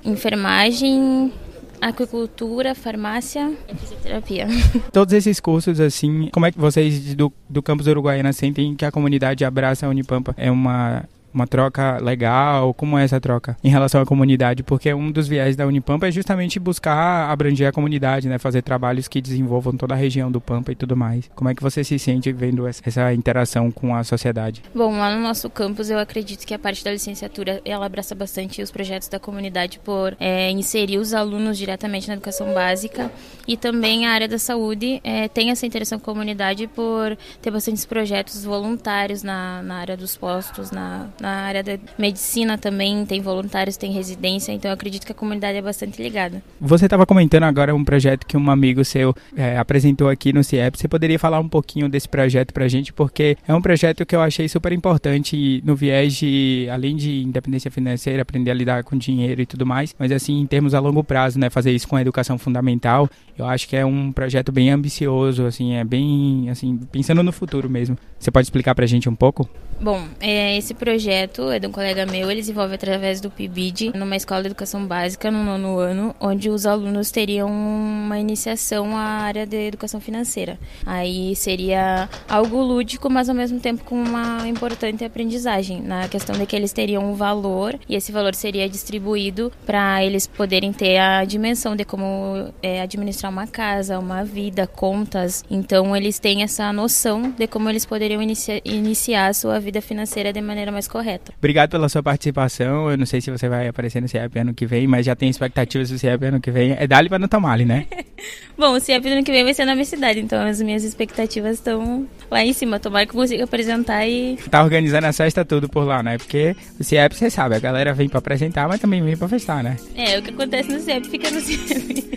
Enfermagem, 0.04 1.32
Aquicultura, 1.80 2.75
Farmácia 2.75 3.52
e 3.68 3.75
Fisioterapia. 3.76 4.46
Todos 4.92 5.12
esses 5.12 5.40
cursos, 5.40 5.80
assim, 5.80 6.28
como 6.32 6.46
é 6.46 6.52
que 6.52 6.58
vocês 6.58 7.14
do, 7.14 7.32
do 7.48 7.62
campus 7.62 7.86
Uruguaiana 7.86 8.32
sentem 8.32 8.75
que 8.75 8.84
a 8.84 8.92
comunidade 8.92 9.44
abraça 9.44 9.86
a 9.86 9.88
Unipampa? 9.88 10.34
É 10.38 10.50
uma 10.50 11.04
uma 11.36 11.46
troca 11.46 11.98
legal? 11.98 12.72
Como 12.72 12.96
é 12.98 13.04
essa 13.04 13.20
troca 13.20 13.56
em 13.62 13.68
relação 13.68 14.00
à 14.00 14.06
comunidade? 14.06 14.62
Porque 14.62 14.92
um 14.94 15.12
dos 15.12 15.28
viés 15.28 15.54
da 15.54 15.66
Unipampa 15.66 16.08
é 16.08 16.10
justamente 16.10 16.58
buscar 16.58 17.30
abranger 17.30 17.68
a 17.68 17.72
comunidade, 17.72 18.26
né? 18.26 18.38
Fazer 18.38 18.62
trabalhos 18.62 19.06
que 19.06 19.20
desenvolvam 19.20 19.76
toda 19.76 19.92
a 19.92 19.96
região 19.96 20.32
do 20.32 20.40
Pampa 20.40 20.72
e 20.72 20.74
tudo 20.74 20.96
mais. 20.96 21.28
Como 21.34 21.50
é 21.50 21.54
que 21.54 21.62
você 21.62 21.84
se 21.84 21.98
sente 21.98 22.32
vendo 22.32 22.66
essa 22.66 23.12
interação 23.12 23.70
com 23.70 23.94
a 23.94 24.02
sociedade? 24.02 24.62
Bom, 24.74 24.96
lá 24.96 25.14
no 25.14 25.22
nosso 25.22 25.50
campus 25.50 25.90
eu 25.90 25.98
acredito 25.98 26.46
que 26.46 26.54
a 26.54 26.58
parte 26.58 26.82
da 26.82 26.90
licenciatura 26.90 27.60
ela 27.64 27.84
abraça 27.84 28.14
bastante 28.14 28.62
os 28.62 28.70
projetos 28.70 29.08
da 29.08 29.18
comunidade 29.18 29.78
por 29.80 30.16
é, 30.18 30.50
inserir 30.50 30.96
os 30.96 31.12
alunos 31.12 31.58
diretamente 31.58 32.08
na 32.08 32.14
educação 32.14 32.54
básica 32.54 33.12
e 33.46 33.56
também 33.56 34.06
a 34.06 34.12
área 34.12 34.26
da 34.26 34.38
saúde 34.38 35.00
é, 35.04 35.28
tem 35.28 35.50
essa 35.50 35.66
interação 35.66 35.98
com 35.98 36.10
a 36.10 36.14
comunidade 36.14 36.66
por 36.68 37.16
ter 37.42 37.50
bastantes 37.50 37.84
projetos 37.84 38.42
voluntários 38.42 39.22
na, 39.22 39.62
na 39.62 39.76
área 39.76 39.96
dos 39.96 40.16
postos, 40.16 40.70
na, 40.70 41.08
na 41.20 41.25
área 41.30 41.62
da 41.62 41.78
medicina 41.99 42.59
também 42.59 43.04
tem 43.04 43.21
voluntários, 43.21 43.76
tem 43.76 43.92
residência, 43.92 44.52
então 44.52 44.71
eu 44.71 44.75
acredito 44.75 45.04
que 45.04 45.12
a 45.12 45.14
comunidade 45.14 45.59
é 45.59 45.62
bastante 45.62 46.02
ligada. 46.02 46.42
Você 46.61 46.87
estava 46.87 47.06
comentando 47.06 47.45
agora 47.45 47.75
um 47.75 47.85
projeto 47.85 48.26
que 48.26 48.37
um 48.37 48.50
amigo 48.50 48.85
seu 48.85 49.14
é, 49.37 49.59
apresentou 49.59 50.09
aqui 50.09 50.33
no 50.33 50.42
CIEP. 50.42 50.78
Você 50.78 50.88
poderia 50.88 51.18
falar 51.18 51.40
um 51.40 51.49
pouquinho 51.49 51.88
desse 51.88 52.09
projeto 52.09 52.52
para 52.52 52.64
a 52.64 52.68
gente? 52.68 52.92
Porque 52.92 53.37
é 53.47 53.54
um 53.54 53.61
projeto 53.61 54.04
que 54.04 54.14
eu 54.14 54.21
achei 54.21 54.49
super 54.49 54.73
importante 54.73 55.62
no 55.64 55.75
viés 55.75 56.14
de, 56.14 56.68
além 56.71 56.97
de 56.97 57.23
independência 57.23 57.71
financeira, 57.71 58.23
aprender 58.23 58.50
a 58.50 58.54
lidar 58.54 58.85
com 58.85 58.97
dinheiro 58.97 59.40
e 59.40 59.47
tudo 59.47 59.66
mais, 59.66 59.95
mas 59.99 60.12
assim, 60.12 60.40
em 60.40 60.47
termos 60.47 60.75
a 60.75 60.80
longo 60.80 61.02
prazo, 61.02 61.38
né? 61.38 61.50
Fazer 61.50 61.73
isso 61.73 61.88
com 61.88 61.97
a 61.97 62.00
educação 62.00 62.38
fundamental, 62.38 63.09
eu 63.38 63.47
acho 63.47 63.68
que 63.68 63.76
é 63.76 63.85
um 63.85 64.12
projeto 64.12 64.50
bem 64.52 64.71
ambicioso, 64.71 65.47
assim, 65.47 65.75
é 65.75 65.85
bem, 65.85 66.49
assim, 66.50 66.78
pensando 66.90 67.23
no 67.23 67.33
futuro 67.33 67.68
mesmo. 67.68 67.97
Você 68.18 68.30
pode 68.30 68.47
explicar 68.47 68.75
para 68.75 68.85
a 68.85 68.88
gente 68.88 69.09
um 69.09 69.14
pouco? 69.14 69.49
Bom, 69.80 70.02
é, 70.21 70.56
esse 70.56 70.73
projeto 71.06 71.52
é 71.52 71.60
de 71.60 71.68
um 71.68 71.70
colega 71.70 72.04
meu, 72.04 72.28
ele 72.28 72.40
desenvolve 72.40 72.75
através 72.75 73.20
do 73.20 73.30
PIBID, 73.30 73.92
numa 73.94 74.16
escola 74.16 74.40
de 74.40 74.48
educação 74.48 74.84
básica, 74.84 75.30
no 75.30 75.44
nono 75.44 75.78
ano, 75.78 76.12
onde 76.18 76.50
os 76.50 76.66
alunos 76.66 77.12
teriam 77.12 77.48
uma 77.48 78.18
iniciação 78.18 78.96
à 78.96 79.02
área 79.02 79.46
de 79.46 79.68
educação 79.68 80.00
financeira. 80.00 80.58
Aí 80.84 81.36
seria 81.36 82.08
algo 82.28 82.60
lúdico, 82.60 83.08
mas 83.08 83.28
ao 83.28 83.36
mesmo 83.36 83.60
tempo 83.60 83.84
com 83.84 83.94
uma 83.94 84.48
importante 84.48 85.04
aprendizagem, 85.04 85.80
na 85.80 86.08
questão 86.08 86.36
de 86.36 86.44
que 86.44 86.56
eles 86.56 86.72
teriam 86.72 87.08
um 87.08 87.14
valor 87.14 87.78
e 87.88 87.94
esse 87.94 88.10
valor 88.10 88.34
seria 88.34 88.68
distribuído 88.68 89.52
para 89.64 90.04
eles 90.04 90.26
poderem 90.26 90.72
ter 90.72 90.98
a 90.98 91.25
dimensão 91.25 91.76
de 91.76 91.84
como 91.84 92.52
é, 92.60 92.80
administrar 92.80 93.30
uma 93.30 93.46
casa, 93.46 93.96
uma 93.96 94.25
vida, 94.25 94.66
contas. 94.66 95.44
Então 95.48 95.94
eles 95.94 96.18
têm 96.18 96.42
essa 96.42 96.72
noção 96.72 97.30
de 97.30 97.46
como 97.46 97.70
eles 97.70 97.86
poderiam 97.86 98.20
inicia 98.20 98.60
iniciar 98.64 99.28
a 99.28 99.34
sua 99.34 99.60
vida 99.60 99.80
financeira 99.80 100.32
de 100.32 100.40
maneira 100.40 100.72
mais 100.72 100.88
correta. 100.96 101.32
Obrigado 101.36 101.70
pela 101.70 101.88
sua 101.88 102.02
participação. 102.02 102.90
Eu 102.90 102.96
não 102.96 103.06
sei 103.06 103.20
se 103.20 103.30
você 103.30 103.48
vai 103.48 103.68
aparecer 103.68 104.00
no 104.00 104.08
CIEP 104.08 104.38
ano 104.38 104.54
que 104.54 104.64
vem, 104.64 104.86
mas 104.86 105.04
já 105.04 105.14
tem 105.14 105.28
expectativas 105.28 105.90
do 105.90 105.98
CIEP 105.98 106.24
ano 106.24 106.40
que 106.40 106.50
vem. 106.50 106.72
É 106.72 106.86
dali 106.86 107.08
para 107.08 107.18
não 107.18 107.28
tomar 107.28 107.58
né? 107.58 107.86
Bom, 108.56 108.72
o 108.72 108.80
CIEP 108.80 109.06
ano 109.08 109.22
que 109.22 109.30
vem 109.30 109.44
vai 109.44 109.54
ser 109.54 109.64
na 109.64 109.74
minha 109.74 109.84
cidade, 109.84 110.20
então 110.20 110.40
as 110.46 110.60
minhas 110.60 110.82
expectativas 110.84 111.54
estão 111.54 112.06
lá 112.30 112.44
em 112.44 112.52
cima. 112.52 112.80
Tomara 112.80 113.06
que 113.06 113.12
eu 113.12 113.20
consiga 113.20 113.44
apresentar 113.44 114.06
e. 114.06 114.36
Tá 114.50 114.62
organizando 114.62 115.06
a 115.06 115.12
festa 115.12 115.44
tudo 115.44 115.68
por 115.68 115.84
lá, 115.84 116.02
né? 116.02 116.18
Porque 116.18 116.56
o 116.78 116.84
CIEP, 116.84 117.14
você 117.14 117.30
sabe, 117.30 117.54
a 117.54 117.58
galera 117.58 117.92
vem 117.92 118.08
para 118.08 118.18
apresentar, 118.18 118.68
mas 118.68 118.80
também 118.80 119.02
vem 119.02 119.16
para 119.16 119.28
festar, 119.28 119.62
né? 119.62 119.76
É, 119.94 120.18
o 120.18 120.22
que 120.22 120.30
acontece 120.30 120.70
no 120.70 120.80
CIEP 120.80 121.08
fica 121.08 121.30
no 121.30 121.40
CIEP. 121.40 122.15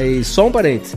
E 0.00 0.24
só 0.24 0.46
um 0.46 0.52
parênteses. 0.52 0.96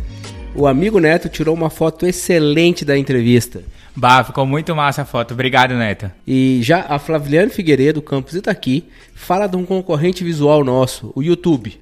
O 0.56 0.68
amigo 0.68 1.00
Neto 1.00 1.28
tirou 1.28 1.54
uma 1.54 1.70
foto 1.70 2.06
excelente 2.06 2.86
da 2.86 2.98
entrevista. 2.98 3.62
Bah, 3.96 4.24
ficou 4.24 4.46
muito 4.46 4.76
massa 4.76 5.02
a 5.02 5.06
foto. 5.06 5.34
Obrigado, 5.34 5.74
Neto. 5.74 6.10
E 6.26 6.60
já 6.62 6.86
a 6.88 6.98
Flaviane 7.00 7.50
Figueiredo, 7.50 8.02
campus 8.02 8.36
Itaqui, 8.36 8.86
fala 9.14 9.48
de 9.48 9.58
um 9.58 9.66
concorrente 9.66 10.24
visual 10.24 10.64
nosso, 10.64 11.12
o 11.16 11.22
YouTube. 11.22 11.80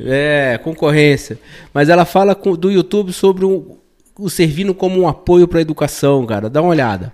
É, 0.00 0.58
concorrência. 0.62 1.38
Mas 1.72 1.88
ela 1.88 2.04
fala 2.04 2.34
do 2.34 2.70
YouTube 2.70 3.12
sobre 3.12 3.44
o, 3.44 3.78
o 4.18 4.30
servindo 4.30 4.74
como 4.74 5.00
um 5.00 5.08
apoio 5.08 5.46
para 5.46 5.58
a 5.58 5.62
educação, 5.62 6.24
cara. 6.26 6.48
Dá 6.48 6.60
uma 6.60 6.70
olhada. 6.70 7.12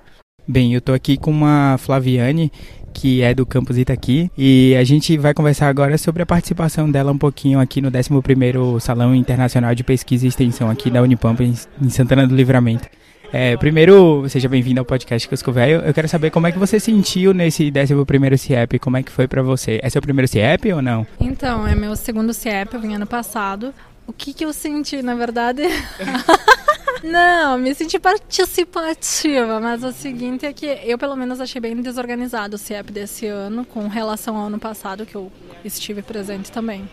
Bem, 0.49 0.75
eu 0.75 0.81
tô 0.81 0.93
aqui 0.93 1.17
com 1.17 1.31
uma 1.31 1.77
Flaviane 1.79 2.53
que 2.97 3.21
é 3.21 3.35
do 3.35 3.45
campus 3.45 3.77
Itaqui, 3.77 4.31
e 4.39 4.75
a 4.75 4.83
gente 4.83 5.19
vai 5.19 5.35
conversar 5.35 5.69
agora 5.69 5.99
sobre 5.99 6.23
a 6.23 6.27
participação 6.27 6.91
dela 6.91 7.13
um 7.13 7.19
pouquinho 7.19 7.61
aqui 7.61 7.83
no 7.83 7.91
11º 7.91 8.81
Salão 8.81 9.15
Internacional 9.15 9.75
de 9.75 9.85
Pesquisa 9.85 10.25
e 10.25 10.29
Extensão 10.29 10.71
aqui 10.71 10.91
da 10.91 11.03
Unipampa, 11.03 11.45
em 11.45 11.91
Santana 11.91 12.27
do 12.27 12.35
Livramento. 12.35 12.89
É, 13.31 13.55
primeiro, 13.59 14.25
seja 14.31 14.49
bem-vindo 14.49 14.81
ao 14.81 14.85
podcast 14.87 15.29
Cusco 15.29 15.53
Velho. 15.53 15.83
Eu 15.83 15.93
quero 15.93 16.09
saber 16.09 16.31
como 16.31 16.47
é 16.47 16.53
que 16.53 16.59
você 16.59 16.81
sentiu 16.81 17.35
nesse 17.35 17.71
11º 17.71 18.37
CIEP, 18.39 18.79
como 18.79 18.97
é 18.97 19.03
que 19.03 19.13
foi 19.13 19.29
para 19.29 19.43
você? 19.43 19.79
É 19.83 19.91
seu 19.91 20.01
primeiro 20.01 20.27
CIEP 20.27 20.73
ou 20.73 20.81
não? 20.81 21.07
Então, 21.21 21.67
é 21.67 21.75
meu 21.75 21.95
segundo 21.97 22.33
CIEP, 22.33 22.73
eu 22.73 22.81
vim 22.81 22.95
ano 22.95 23.07
passado. 23.07 23.75
O 24.07 24.13
que 24.13 24.33
que 24.33 24.45
eu 24.45 24.55
senti, 24.55 25.03
na 25.03 25.15
verdade... 25.15 25.63
Não, 27.03 27.59
me 27.59 27.75
senti 27.75 27.99
participativa, 27.99 29.61
mas 29.61 29.85
o 29.85 29.93
seguinte 29.93 30.47
é 30.47 30.53
que 30.53 30.67
eu 30.67 30.99
pelo 30.99 31.17
menos 31.17 31.41
achei 31.41 31.61
bem 31.61 31.81
desorganizado 31.81 32.57
o 32.57 32.59
CIEP 32.59 32.91
desse 32.93 33.27
ano 33.27 33.65
com 33.65 33.87
relação 33.89 34.37
ao 34.37 34.47
ano 34.47 34.59
passado 34.59 35.05
que 35.07 35.15
eu 35.15 35.31
estive 35.65 36.03
presente 36.03 36.51
também. 36.51 36.89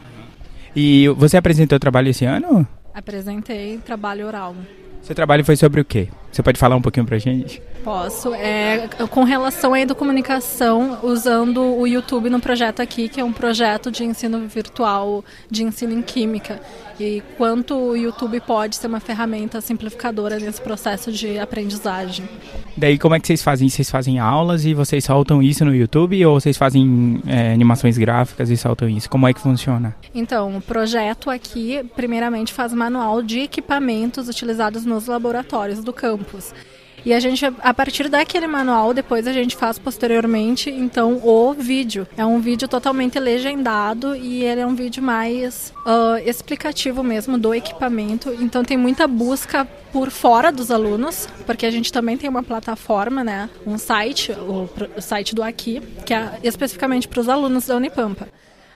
E 0.76 1.08
você 1.10 1.38
apresentou 1.38 1.80
trabalho 1.80 2.10
esse 2.10 2.26
ano? 2.26 2.68
Apresentei 2.94 3.78
trabalho 3.78 4.28
oral. 4.28 4.56
Seu 5.02 5.16
trabalho 5.16 5.44
foi 5.44 5.56
sobre 5.56 5.82
o 5.82 5.86
quê? 5.86 6.10
Você 6.32 6.42
pode 6.42 6.58
falar 6.60 6.76
um 6.76 6.82
pouquinho 6.82 7.06
pra 7.06 7.18
gente? 7.18 7.62
Posso. 7.84 8.34
É, 8.34 8.88
com 9.10 9.24
relação 9.24 9.74
à 9.74 9.80
educomunicação, 9.80 11.00
usando 11.04 11.62
o 11.62 11.86
YouTube 11.86 12.30
no 12.30 12.40
projeto 12.40 12.82
aqui, 12.82 13.10
que 13.10 13.20
é 13.20 13.24
um 13.24 13.34
projeto 13.34 13.92
de 13.92 14.04
ensino 14.06 14.48
virtual, 14.48 15.24
de 15.50 15.64
ensino 15.64 15.94
em 15.94 16.02
química. 16.02 16.62
E 17.00 17.22
quanto 17.38 17.76
o 17.76 17.98
YouTube 17.98 18.40
pode 18.42 18.76
ser 18.76 18.88
uma 18.88 19.00
ferramenta 19.00 19.60
simplificadora 19.60 20.40
nesse 20.40 20.62
processo 20.62 21.12
de 21.12 21.40
aprendizagem. 21.40 22.28
Daí, 22.78 22.98
como 22.98 23.16
é 23.16 23.20
que 23.20 23.28
vocês 23.28 23.44
fazem? 23.44 23.68
Vocês 23.68 23.90
fazem 23.90 24.20
aulas 24.20 24.64
e 24.66 24.74
vocês 24.74 25.04
soltam 25.04 25.42
isso 25.42 25.66
no 25.66 25.76
YouTube 25.76 26.26
ou 26.26 26.40
vocês 26.40 26.56
fazem 26.56 27.22
é, 27.28 27.54
animações 27.54 27.98
gráficas 27.98 28.50
e 28.50 28.58
soltam 28.58 28.88
isso? 28.88 29.10
Como 29.10 29.28
é 29.28 29.34
que 29.34 29.42
funciona? 29.42 29.96
Então, 30.14 30.58
o 30.58 30.62
projeto 30.62 31.30
aqui, 31.30 31.84
primeiramente, 31.96 32.54
faz 32.54 32.74
manual 32.74 33.22
de 33.22 33.40
equipamentos 33.40 34.30
utilizados 34.30 34.86
nos 34.86 35.08
laboratórios 35.08 35.84
do 35.84 35.92
campus. 35.92 36.54
E 37.06 37.14
a 37.14 37.20
gente, 37.20 37.46
a 37.46 37.74
partir 37.74 38.08
daquele 38.08 38.48
manual, 38.48 38.94
depois 38.94 39.28
a 39.28 39.34
gente 39.34 39.58
faz 39.58 39.78
posteriormente, 39.78 40.70
então, 40.70 41.20
o 41.24 41.54
vídeo. 41.54 42.08
É 42.16 42.26
um 42.26 42.40
vídeo 42.40 42.68
totalmente 42.68 43.20
legendado 43.20 44.16
e 44.16 44.44
ele 44.44 44.62
é 44.62 44.66
um 44.66 44.74
vídeo 44.74 45.04
mais 45.04 45.74
uh, 45.86 46.18
explicativo 46.26 47.04
mesmo 47.04 47.38
do 47.38 47.54
equipamento. 47.54 48.34
Então, 48.40 48.64
tem 48.64 48.78
muita 48.78 49.06
busca 49.06 49.66
por 49.92 50.10
fora 50.10 50.50
dos 50.50 50.72
alunos, 50.72 51.28
porque 51.46 51.66
a 51.66 51.72
gente 51.72 51.92
também 51.92 52.18
tem 52.18 52.30
uma 52.30 52.42
plataforma, 52.42 53.22
né? 53.24 53.50
Um 53.68 53.78
site, 53.78 54.32
o, 54.32 54.70
o 54.96 55.02
site 55.02 55.36
do 55.36 55.44
Aqui, 55.44 55.82
que 56.06 56.14
é 56.14 56.40
especificamente 56.42 57.08
para 57.08 57.20
os 57.20 57.28
alunos 57.28 57.68
da 57.68 57.76
Unipampa. 57.76 58.30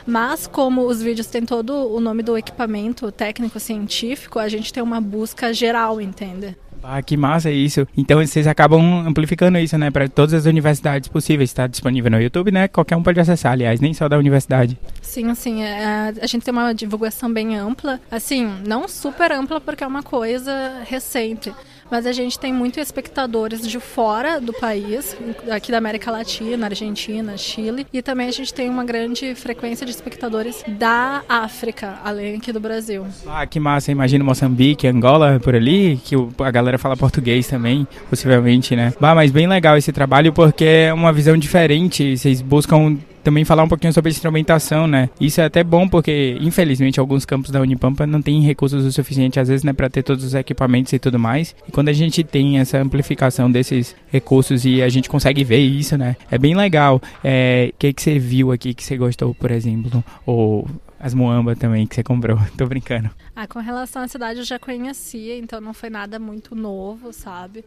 Mas 0.05 0.47
como 0.47 0.85
os 0.85 1.01
vídeos 1.01 1.27
têm 1.27 1.45
todo 1.45 1.73
o 1.93 1.99
nome 1.99 2.23
do 2.23 2.37
equipamento 2.37 3.11
técnico 3.11 3.59
científico, 3.59 4.39
a 4.39 4.47
gente 4.47 4.71
tem 4.71 4.81
uma 4.81 5.01
busca 5.01 5.53
geral, 5.53 5.99
entende? 5.99 6.55
Ah, 6.83 7.01
que 7.01 7.17
massa 7.17 7.51
isso. 7.51 7.87
Então 7.95 8.25
vocês 8.25 8.47
acabam 8.47 9.05
amplificando 9.05 9.57
isso, 9.57 9.77
né, 9.77 9.91
para 9.91 10.07
todas 10.07 10.33
as 10.33 10.45
universidades 10.45 11.07
possíveis. 11.09 11.49
Está 11.49 11.67
disponível 11.67 12.11
no 12.11 12.21
YouTube, 12.21 12.51
né? 12.51 12.67
Qualquer 12.67 12.95
um 12.95 13.03
pode 13.03 13.19
acessar, 13.19 13.51
aliás, 13.51 13.79
nem 13.79 13.93
só 13.93 14.07
da 14.07 14.17
universidade. 14.17 14.77
Sim, 15.01 15.33
sim. 15.35 15.63
É, 15.63 16.13
a 16.21 16.27
gente 16.27 16.43
tem 16.43 16.51
uma 16.51 16.73
divulgação 16.73 17.31
bem 17.31 17.55
ampla. 17.57 17.99
Assim, 18.09 18.49
não 18.65 18.87
super 18.87 19.31
ampla 19.31 19.59
porque 19.59 19.83
é 19.83 19.87
uma 19.87 20.03
coisa 20.03 20.81
recente 20.85 21.53
mas 21.89 22.05
a 22.05 22.11
gente 22.11 22.37
tem 22.39 22.53
muitos 22.53 22.81
espectadores 22.81 23.67
de 23.67 23.79
fora 23.79 24.39
do 24.39 24.53
país, 24.53 25.15
aqui 25.49 25.71
da 25.71 25.77
América 25.77 26.11
Latina, 26.11 26.67
Argentina, 26.67 27.37
Chile, 27.37 27.85
e 27.91 28.01
também 28.01 28.27
a 28.27 28.31
gente 28.31 28.53
tem 28.53 28.69
uma 28.69 28.83
grande 28.83 29.35
frequência 29.35 29.85
de 29.85 29.91
espectadores 29.91 30.63
da 30.67 31.23
África, 31.27 31.99
além 32.03 32.35
aqui 32.35 32.51
do 32.51 32.59
Brasil. 32.59 33.05
Ah, 33.27 33.45
que 33.45 33.59
massa, 33.59 33.91
imagina 33.91 34.23
Moçambique, 34.23 34.87
Angola, 34.87 35.39
por 35.39 35.55
ali, 35.55 35.99
que 36.03 36.15
a 36.15 36.51
galera 36.51 36.77
fala 36.77 36.95
português 36.95 37.47
também, 37.47 37.87
possivelmente, 38.09 38.75
né? 38.75 38.93
Bah, 38.99 39.15
mas 39.15 39.31
bem 39.31 39.47
legal 39.47 39.77
esse 39.77 39.91
trabalho 39.91 40.33
porque 40.33 40.65
é 40.65 40.93
uma 40.93 41.13
visão 41.13 41.37
diferente, 41.37 42.17
vocês 42.17 42.41
buscam 42.41 42.97
também 43.27 43.43
falar 43.43 43.63
um 43.63 43.67
pouquinho 43.67 43.91
sobre 43.91 44.09
instrumentação, 44.09 44.87
né? 44.87 45.09
Isso 45.19 45.41
é 45.41 45.43
até 45.43 45.61
bom 45.61 45.85
porque, 45.85 46.37
infelizmente, 46.39 46.97
alguns 46.97 47.25
campos 47.25 47.51
da 47.51 47.59
Unipampa 47.59 48.07
não 48.07 48.21
têm 48.21 48.41
recursos 48.41 48.85
o 48.85 48.91
suficiente, 48.93 49.37
às 49.37 49.49
vezes, 49.49 49.65
né, 49.65 49.73
para 49.73 49.89
ter 49.89 50.01
todos 50.01 50.23
os 50.23 50.33
equipamentos 50.33 50.93
e 50.93 50.99
tudo 50.99 51.19
mais. 51.19 51.53
E 51.67 51.71
quando 51.73 51.89
a 51.89 51.93
gente 51.93 52.23
tem 52.23 52.57
essa 52.57 52.77
amplificação 52.77 53.51
desses 53.51 53.93
recursos 54.07 54.63
e 54.63 54.81
a 54.81 54.87
gente 54.87 55.09
consegue 55.09 55.43
ver 55.43 55.59
isso, 55.59 55.97
né? 55.97 56.15
É 56.31 56.37
bem 56.37 56.55
legal. 56.55 57.01
É, 57.21 57.71
o 57.73 57.77
que, 57.77 57.91
que 57.91 58.01
você 58.01 58.17
viu 58.17 58.53
aqui 58.53 58.73
que 58.73 58.81
você 58.81 58.95
gostou, 58.95 59.35
por 59.35 59.51
exemplo? 59.51 60.01
Ou 60.25 60.65
as 60.97 61.13
muamba 61.13 61.53
também 61.53 61.85
que 61.85 61.95
você 61.95 62.03
comprou. 62.03 62.39
Tô 62.57 62.65
brincando. 62.65 63.09
Ah, 63.35 63.45
com 63.45 63.59
relação 63.59 64.03
à 64.03 64.07
cidade 64.07 64.39
eu 64.39 64.45
já 64.45 64.57
conhecia, 64.57 65.37
então 65.37 65.59
não 65.59 65.73
foi 65.73 65.89
nada 65.89 66.17
muito 66.17 66.55
novo, 66.55 67.11
sabe? 67.11 67.65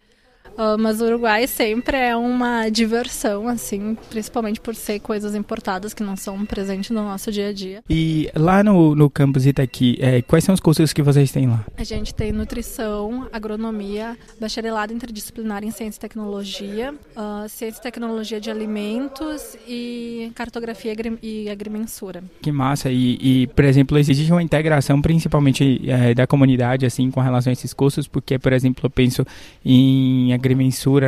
Uh, 0.61 0.77
mas 0.79 1.01
o 1.01 1.07
Uruguai 1.07 1.47
sempre 1.47 1.97
é 1.97 2.15
uma 2.15 2.69
diversão, 2.69 3.49
assim, 3.49 3.97
principalmente 4.11 4.61
por 4.61 4.75
ser 4.75 5.01
coisas 5.01 5.35
importadas 5.35 5.95
que 5.95 6.03
não 6.03 6.17
são 6.17 6.45
presentes 6.45 6.91
no 6.91 7.03
nosso 7.03 7.33
dia 7.33 7.49
a 7.49 7.53
dia. 7.53 7.83
E 7.89 8.31
lá 8.37 8.63
no, 8.63 8.95
no 8.95 9.09
campus 9.09 9.47
Itaqui, 9.47 9.97
é, 9.99 10.21
quais 10.21 10.45
são 10.45 10.55
os 10.55 10.61
cursos 10.61 10.93
que 10.93 11.03
vocês 11.03 11.33
têm 11.33 11.47
lá? 11.47 11.65
A 11.79 11.83
gente 11.83 12.15
tem 12.15 12.31
nutrição, 12.31 13.27
agronomia, 13.33 14.19
bacharelado 14.39 14.93
interdisciplinar 14.93 15.65
em 15.65 15.71
ciência 15.71 15.97
e 15.97 16.01
tecnologia, 16.01 16.93
uh, 17.17 17.49
ciência 17.49 17.79
e 17.79 17.83
tecnologia 17.83 18.39
de 18.39 18.51
alimentos 18.51 19.57
e 19.67 20.31
cartografia 20.35 20.95
e 21.23 21.49
agrimensura. 21.49 22.23
Que 22.43 22.53
massa! 22.53 22.91
E, 22.91 23.19
e 23.23 23.47
por 23.47 23.65
exemplo, 23.65 23.97
existe 23.97 24.31
uma 24.31 24.43
integração 24.43 25.01
principalmente 25.01 25.81
é, 25.89 26.13
da 26.13 26.27
comunidade, 26.27 26.85
assim, 26.85 27.11
com 27.11 27.21
relação 27.21 27.51
a 27.51 27.55
esses 27.55 27.73
cursos, 27.73 28.07
porque, 28.07 28.39
por 28.39 28.53
exemplo, 28.53 28.85
eu 28.85 28.91
penso 28.91 29.25
em 29.65 30.35
agrimensura, 30.35 30.50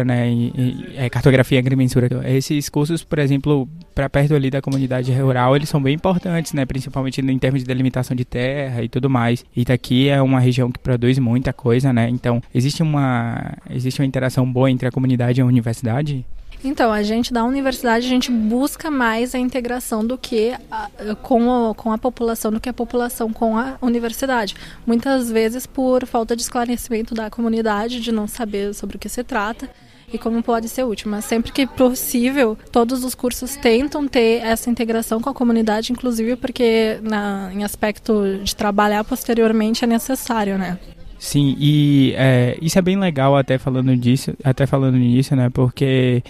né, 0.04 0.30
e, 0.30 0.52
e, 0.56 0.92
é, 0.96 1.08
cartografia 1.08 1.58
e 1.58 1.60
agrimensura. 1.60 2.08
Esses 2.28 2.68
cursos, 2.68 3.02
por 3.04 3.18
exemplo, 3.18 3.68
para 3.94 4.08
perto 4.08 4.34
ali 4.34 4.50
da 4.50 4.60
comunidade 4.60 5.12
rural, 5.12 5.56
eles 5.56 5.68
são 5.68 5.82
bem 5.82 5.94
importantes, 5.94 6.52
né, 6.52 6.64
principalmente 6.64 7.20
em 7.20 7.38
termos 7.38 7.62
de 7.62 7.66
delimitação 7.66 8.16
de 8.16 8.24
terra 8.24 8.82
e 8.82 8.88
tudo 8.88 9.08
mais. 9.08 9.44
Itaqui 9.56 10.08
é 10.08 10.20
uma 10.20 10.40
região 10.40 10.70
que 10.70 10.78
produz 10.78 11.18
muita 11.18 11.52
coisa, 11.52 11.92
né, 11.92 12.08
então 12.08 12.42
existe 12.54 12.82
uma, 12.82 13.54
existe 13.70 14.00
uma 14.00 14.06
interação 14.06 14.50
boa 14.50 14.70
entre 14.70 14.88
a 14.88 14.90
comunidade 14.90 15.40
e 15.40 15.42
a 15.42 15.46
universidade? 15.46 16.24
Então, 16.64 16.92
a 16.92 17.02
gente 17.02 17.32
da 17.32 17.44
universidade, 17.44 18.06
a 18.06 18.08
gente 18.08 18.30
busca 18.30 18.90
mais 18.90 19.34
a 19.34 19.38
integração 19.38 20.06
do 20.06 20.16
que 20.16 20.54
a, 20.70 20.88
com, 21.20 21.70
a, 21.70 21.74
com 21.74 21.92
a 21.92 21.98
população, 21.98 22.52
do 22.52 22.60
que 22.60 22.68
a 22.68 22.72
população 22.72 23.32
com 23.32 23.58
a 23.58 23.76
universidade. 23.82 24.54
Muitas 24.86 25.30
vezes 25.30 25.66
por 25.66 26.06
falta 26.06 26.36
de 26.36 26.42
esclarecimento 26.42 27.14
da 27.14 27.28
comunidade, 27.28 28.00
de 28.00 28.12
não 28.12 28.28
saber 28.28 28.74
sobre 28.74 28.96
o 28.96 28.98
que 28.98 29.08
se 29.08 29.24
trata 29.24 29.68
e 30.12 30.18
como 30.18 30.40
pode 30.42 30.68
ser 30.68 30.84
útil. 30.84 31.10
Mas 31.10 31.24
sempre 31.24 31.50
que 31.50 31.66
possível, 31.66 32.56
todos 32.70 33.02
os 33.02 33.14
cursos 33.14 33.56
tentam 33.56 34.06
ter 34.06 34.42
essa 34.42 34.70
integração 34.70 35.20
com 35.20 35.30
a 35.30 35.34
comunidade, 35.34 35.92
inclusive 35.92 36.36
porque 36.36 37.00
na, 37.02 37.50
em 37.52 37.64
aspecto 37.64 38.38
de 38.42 38.54
trabalhar 38.54 39.02
posteriormente 39.02 39.84
é 39.84 39.86
necessário, 39.86 40.56
né? 40.56 40.78
Sim, 41.18 41.56
e 41.58 42.14
é, 42.16 42.58
isso 42.60 42.78
é 42.78 42.82
bem 42.82 42.98
legal 42.98 43.36
até 43.36 43.56
falando 43.56 43.96
disso, 43.96 44.34
até 44.42 44.66
falando 44.66 44.96
nisso, 44.96 45.36
né? 45.36 45.50
Porque 45.50 46.22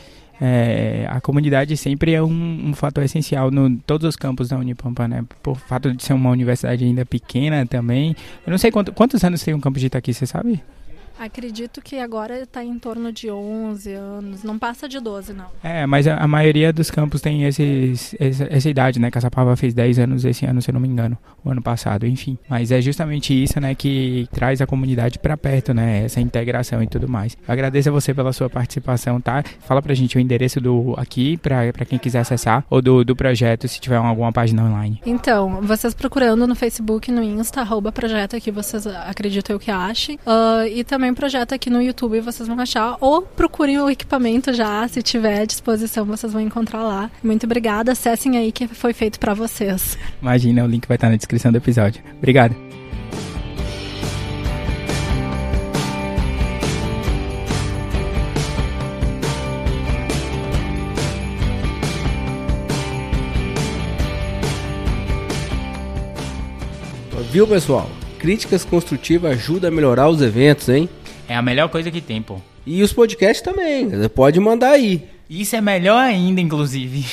é, 0.44 1.06
a 1.08 1.20
comunidade 1.20 1.76
sempre 1.76 2.14
é 2.14 2.20
um, 2.20 2.70
um 2.70 2.74
fator 2.74 3.04
essencial 3.04 3.48
em 3.52 3.76
todos 3.76 4.08
os 4.08 4.16
campos 4.16 4.48
da 4.48 4.56
Unipampa, 4.58 5.06
né? 5.06 5.24
Por 5.40 5.56
fato 5.56 5.94
de 5.94 6.02
ser 6.02 6.14
uma 6.14 6.30
universidade 6.30 6.84
ainda 6.84 7.06
pequena 7.06 7.64
também. 7.64 8.16
Eu 8.44 8.50
não 8.50 8.58
sei 8.58 8.72
quanto, 8.72 8.92
quantos 8.92 9.22
anos 9.22 9.40
tem 9.40 9.54
um 9.54 9.60
campus 9.60 9.80
de 9.80 9.86
Itaqui, 9.86 10.12
você 10.12 10.26
sabe? 10.26 10.60
Acredito 11.22 11.80
que 11.80 12.00
agora 12.00 12.40
está 12.40 12.64
em 12.64 12.76
torno 12.80 13.12
de 13.12 13.30
11 13.30 13.92
anos, 13.92 14.42
não 14.42 14.58
passa 14.58 14.88
de 14.88 14.98
12, 14.98 15.32
não. 15.32 15.46
É, 15.62 15.86
mas 15.86 16.08
a, 16.08 16.16
a 16.16 16.26
maioria 16.26 16.72
dos 16.72 16.90
campos 16.90 17.20
tem 17.20 17.44
esses, 17.44 18.16
essa, 18.18 18.48
essa, 18.50 18.68
idade, 18.68 18.98
né? 18.98 19.08
Caçapava 19.08 19.54
fez 19.54 19.72
10 19.72 20.00
anos 20.00 20.24
esse 20.24 20.44
ano, 20.44 20.60
se 20.60 20.68
eu 20.68 20.72
não 20.72 20.80
me 20.80 20.88
engano, 20.88 21.16
o 21.44 21.50
ano 21.50 21.62
passado, 21.62 22.08
enfim. 22.08 22.36
Mas 22.48 22.72
é 22.72 22.80
justamente 22.80 23.40
isso, 23.40 23.60
né, 23.60 23.72
que 23.72 24.26
traz 24.32 24.60
a 24.60 24.66
comunidade 24.66 25.20
para 25.20 25.36
perto, 25.36 25.72
né? 25.72 26.04
Essa 26.06 26.20
integração 26.20 26.82
e 26.82 26.88
tudo 26.88 27.08
mais. 27.08 27.36
Eu 27.46 27.52
agradeço 27.52 27.88
a 27.88 27.92
você 27.92 28.12
pela 28.12 28.32
sua 28.32 28.50
participação, 28.50 29.20
tá? 29.20 29.44
Fala 29.60 29.80
pra 29.80 29.94
gente 29.94 30.16
o 30.16 30.20
endereço 30.20 30.60
do 30.60 30.92
aqui, 30.96 31.36
para 31.36 31.84
quem 31.86 32.00
quiser 32.00 32.18
acessar, 32.18 32.64
ou 32.68 32.82
do, 32.82 33.04
do 33.04 33.14
projeto, 33.14 33.68
se 33.68 33.80
tiver 33.80 33.94
alguma 33.94 34.32
página 34.32 34.64
online. 34.64 35.00
Então, 35.06 35.60
vocês 35.62 35.94
procurando 35.94 36.48
no 36.48 36.56
Facebook, 36.56 37.12
no 37.12 37.22
Insta, 37.22 37.60
arroba 37.60 37.92
projeto 37.92 38.34
aqui, 38.34 38.50
vocês 38.50 38.88
acreditam 38.88 39.56
que 39.56 39.70
achem. 39.70 40.16
Uh, 40.26 40.66
e 40.66 40.82
também 40.82 41.11
um 41.12 41.14
projeto 41.14 41.54
aqui 41.54 41.70
no 41.70 41.80
YouTube, 41.80 42.20
vocês 42.20 42.48
vão 42.48 42.58
achar. 42.58 42.96
Ou 43.00 43.22
procurem 43.22 43.78
o 43.78 43.88
equipamento 43.88 44.52
já, 44.52 44.86
se 44.88 45.02
tiver 45.02 45.42
à 45.42 45.44
disposição, 45.44 46.04
vocês 46.04 46.32
vão 46.32 46.40
encontrar 46.40 46.82
lá. 46.82 47.10
Muito 47.22 47.44
obrigada, 47.44 47.92
acessem 47.92 48.36
aí 48.36 48.50
que 48.50 48.66
foi 48.66 48.92
feito 48.92 49.20
para 49.20 49.34
vocês. 49.34 49.96
Imagina, 50.20 50.64
o 50.64 50.66
link 50.66 50.88
vai 50.88 50.96
estar 50.96 51.10
na 51.10 51.16
descrição 51.16 51.52
do 51.52 51.58
episódio. 51.58 52.02
Obrigado. 52.18 52.56
Viu, 67.30 67.48
pessoal? 67.48 67.88
Críticas 68.18 68.62
construtivas 68.62 69.32
ajudam 69.32 69.68
a 69.68 69.74
melhorar 69.74 70.06
os 70.10 70.20
eventos, 70.20 70.68
hein? 70.68 70.86
É 71.28 71.34
a 71.34 71.42
melhor 71.42 71.68
coisa 71.68 71.90
que 71.90 72.00
tem, 72.00 72.20
pô. 72.22 72.38
E 72.66 72.82
os 72.82 72.92
podcasts 72.92 73.42
também, 73.42 73.90
pode 74.08 74.38
mandar 74.38 74.70
aí. 74.70 75.04
Isso 75.28 75.56
é 75.56 75.60
melhor 75.60 75.98
ainda, 75.98 76.40
inclusive. 76.40 77.04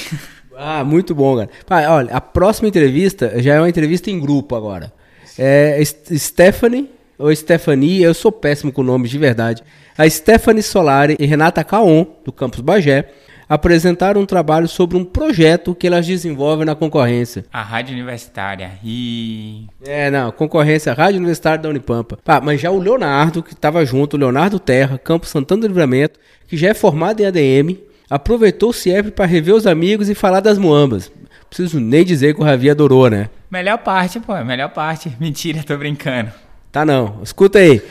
Ah, 0.62 0.84
muito 0.84 1.16
bom, 1.16 1.38
cara. 1.38 1.50
Pai, 1.66 1.88
olha, 1.88 2.14
a 2.14 2.20
próxima 2.20 2.68
entrevista 2.68 3.42
já 3.42 3.54
é 3.54 3.60
uma 3.60 3.70
entrevista 3.70 4.12
em 4.12 4.20
grupo 4.20 4.58
agora. 4.58 4.92
É 5.38 5.82
Stephanie, 5.86 6.90
ou 7.18 7.34
Stephanie, 7.34 8.04
eu 8.04 8.14
sou 8.14 8.30
péssimo 8.30 8.70
com 8.70 8.84
nomes 8.84 9.10
de 9.10 9.18
verdade. 9.18 9.64
A 9.98 10.10
Stephanie 10.10 10.62
Solari 10.62 11.16
e 11.18 11.26
Renata 11.26 11.64
Caon, 11.64 12.06
do 12.26 12.32
Campus 12.34 12.60
Bagé, 12.60 13.10
apresentaram 13.50 14.22
um 14.22 14.26
trabalho 14.26 14.68
sobre 14.68 14.96
um 14.96 15.04
projeto 15.04 15.74
que 15.74 15.88
elas 15.88 16.06
desenvolvem 16.06 16.66
na 16.66 16.76
concorrência. 16.76 17.44
A 17.52 17.64
Rádio 17.64 17.96
Universitária. 17.96 18.74
E. 18.84 19.66
É, 19.84 20.12
não, 20.12 20.32
concorrência, 20.32 20.94
Rádio 20.94 21.18
Universitária 21.18 21.58
da 21.58 21.70
Unipampa. 21.70 22.20
Pá, 22.24 22.40
mas 22.40 22.62
já 22.62 22.70
o 22.70 22.80
Leonardo, 22.80 23.42
que 23.42 23.54
estava 23.54 23.84
junto, 23.84 24.16
o 24.16 24.20
Leonardo 24.20 24.60
Terra, 24.60 25.00
Campo 25.00 25.26
Santana 25.26 25.62
do 25.62 25.68
Livramento, 25.68 26.20
que 26.48 26.56
já 26.56 26.70
é 26.70 26.74
formado 26.76 27.22
em 27.22 27.26
ADM, 27.26 27.80
aproveitou 28.08 28.70
o 28.70 28.74
CIEP 28.74 29.12
para 29.12 29.26
rever 29.26 29.56
os 29.56 29.66
amigos 29.66 30.10
e 30.10 30.16
falar 30.16 30.42
das 30.42 30.60
muambas. 30.60 31.12
Preciso 31.50 31.80
nem 31.80 32.06
dizer 32.06 32.36
que 32.36 32.42
o 32.42 32.44
Ravi 32.44 32.70
adorou, 32.70 33.10
né? 33.10 33.30
Melhor 33.50 33.80
parte, 33.80 34.20
pô, 34.20 34.36
melhor 34.44 34.70
parte. 34.70 35.12
Mentira, 35.20 35.64
tô 35.64 35.76
brincando. 35.76 36.32
Tá 36.72 36.86
não, 36.86 37.20
escuta 37.24 37.58
aí. 37.58 37.82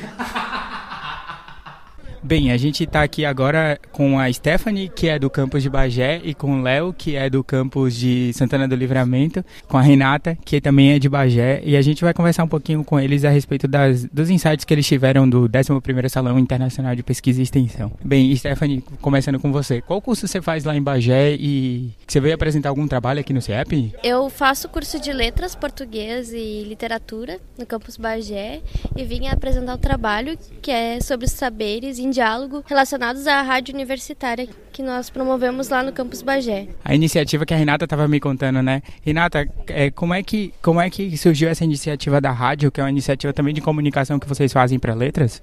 Bem, 2.22 2.50
a 2.50 2.56
gente 2.56 2.84
está 2.84 3.02
aqui 3.02 3.24
agora 3.24 3.78
com 3.92 4.18
a 4.18 4.32
Stephanie, 4.32 4.88
que 4.88 5.08
é 5.08 5.18
do 5.18 5.30
campus 5.30 5.62
de 5.62 5.70
Bagé, 5.70 6.20
e 6.24 6.34
com 6.34 6.58
o 6.58 6.62
Léo, 6.62 6.92
que 6.92 7.16
é 7.16 7.30
do 7.30 7.44
campus 7.44 7.94
de 7.94 8.32
Santana 8.32 8.66
do 8.66 8.74
Livramento, 8.74 9.44
com 9.68 9.78
a 9.78 9.82
Renata, 9.82 10.36
que 10.44 10.60
também 10.60 10.92
é 10.92 10.98
de 10.98 11.08
Bagé, 11.08 11.62
e 11.64 11.76
a 11.76 11.82
gente 11.82 12.02
vai 12.02 12.12
conversar 12.12 12.44
um 12.44 12.48
pouquinho 12.48 12.82
com 12.82 12.98
eles 12.98 13.24
a 13.24 13.30
respeito 13.30 13.68
das, 13.68 14.04
dos 14.04 14.30
insights 14.30 14.64
que 14.64 14.74
eles 14.74 14.86
tiveram 14.86 15.28
do 15.28 15.48
11º 15.48 16.08
Salão 16.08 16.38
Internacional 16.38 16.94
de 16.96 17.02
Pesquisa 17.02 17.40
e 17.40 17.42
Extensão. 17.44 17.92
Bem, 18.04 18.34
Stephanie, 18.34 18.82
começando 19.00 19.38
com 19.38 19.52
você, 19.52 19.80
qual 19.80 20.02
curso 20.02 20.26
você 20.26 20.42
faz 20.42 20.64
lá 20.64 20.76
em 20.76 20.82
Bagé 20.82 21.34
e 21.38 21.92
você 22.06 22.20
veio 22.20 22.34
apresentar 22.34 22.68
algum 22.68 22.86
trabalho 22.88 23.20
aqui 23.20 23.32
no 23.32 23.40
CIEP? 23.40 23.94
Eu 24.02 24.28
faço 24.28 24.68
curso 24.68 25.00
de 25.00 25.12
Letras, 25.12 25.54
Português 25.54 26.32
e 26.32 26.64
Literatura 26.64 27.38
no 27.56 27.64
campus 27.64 27.96
Bagé 27.96 28.60
e 28.96 29.04
vim 29.04 29.28
apresentar 29.28 29.74
um 29.74 29.78
trabalho 29.78 30.36
que 30.60 30.70
é 30.70 31.00
sobre 31.00 31.26
os 31.26 31.32
saberes 31.32 31.98
em 32.08 32.10
diálogo 32.10 32.64
relacionados 32.66 33.26
à 33.26 33.42
rádio 33.42 33.74
universitária 33.74 34.48
que 34.72 34.82
nós 34.82 35.10
promovemos 35.10 35.68
lá 35.68 35.82
no 35.82 35.92
campus 35.92 36.22
Bagé. 36.22 36.68
A 36.84 36.94
iniciativa 36.94 37.44
que 37.44 37.52
a 37.52 37.56
Renata 37.56 37.84
estava 37.84 38.08
me 38.08 38.18
contando, 38.18 38.62
né? 38.62 38.82
Renata, 39.02 39.46
é, 39.66 39.90
como, 39.90 40.14
é 40.14 40.22
que, 40.22 40.52
como 40.62 40.80
é 40.80 40.88
que 40.88 41.16
surgiu 41.16 41.48
essa 41.48 41.64
iniciativa 41.64 42.20
da 42.20 42.32
rádio, 42.32 42.72
que 42.72 42.80
é 42.80 42.84
uma 42.84 42.90
iniciativa 42.90 43.32
também 43.32 43.52
de 43.52 43.60
comunicação 43.60 44.18
que 44.18 44.26
vocês 44.26 44.52
fazem 44.52 44.78
para 44.78 44.94
letras? 44.94 45.42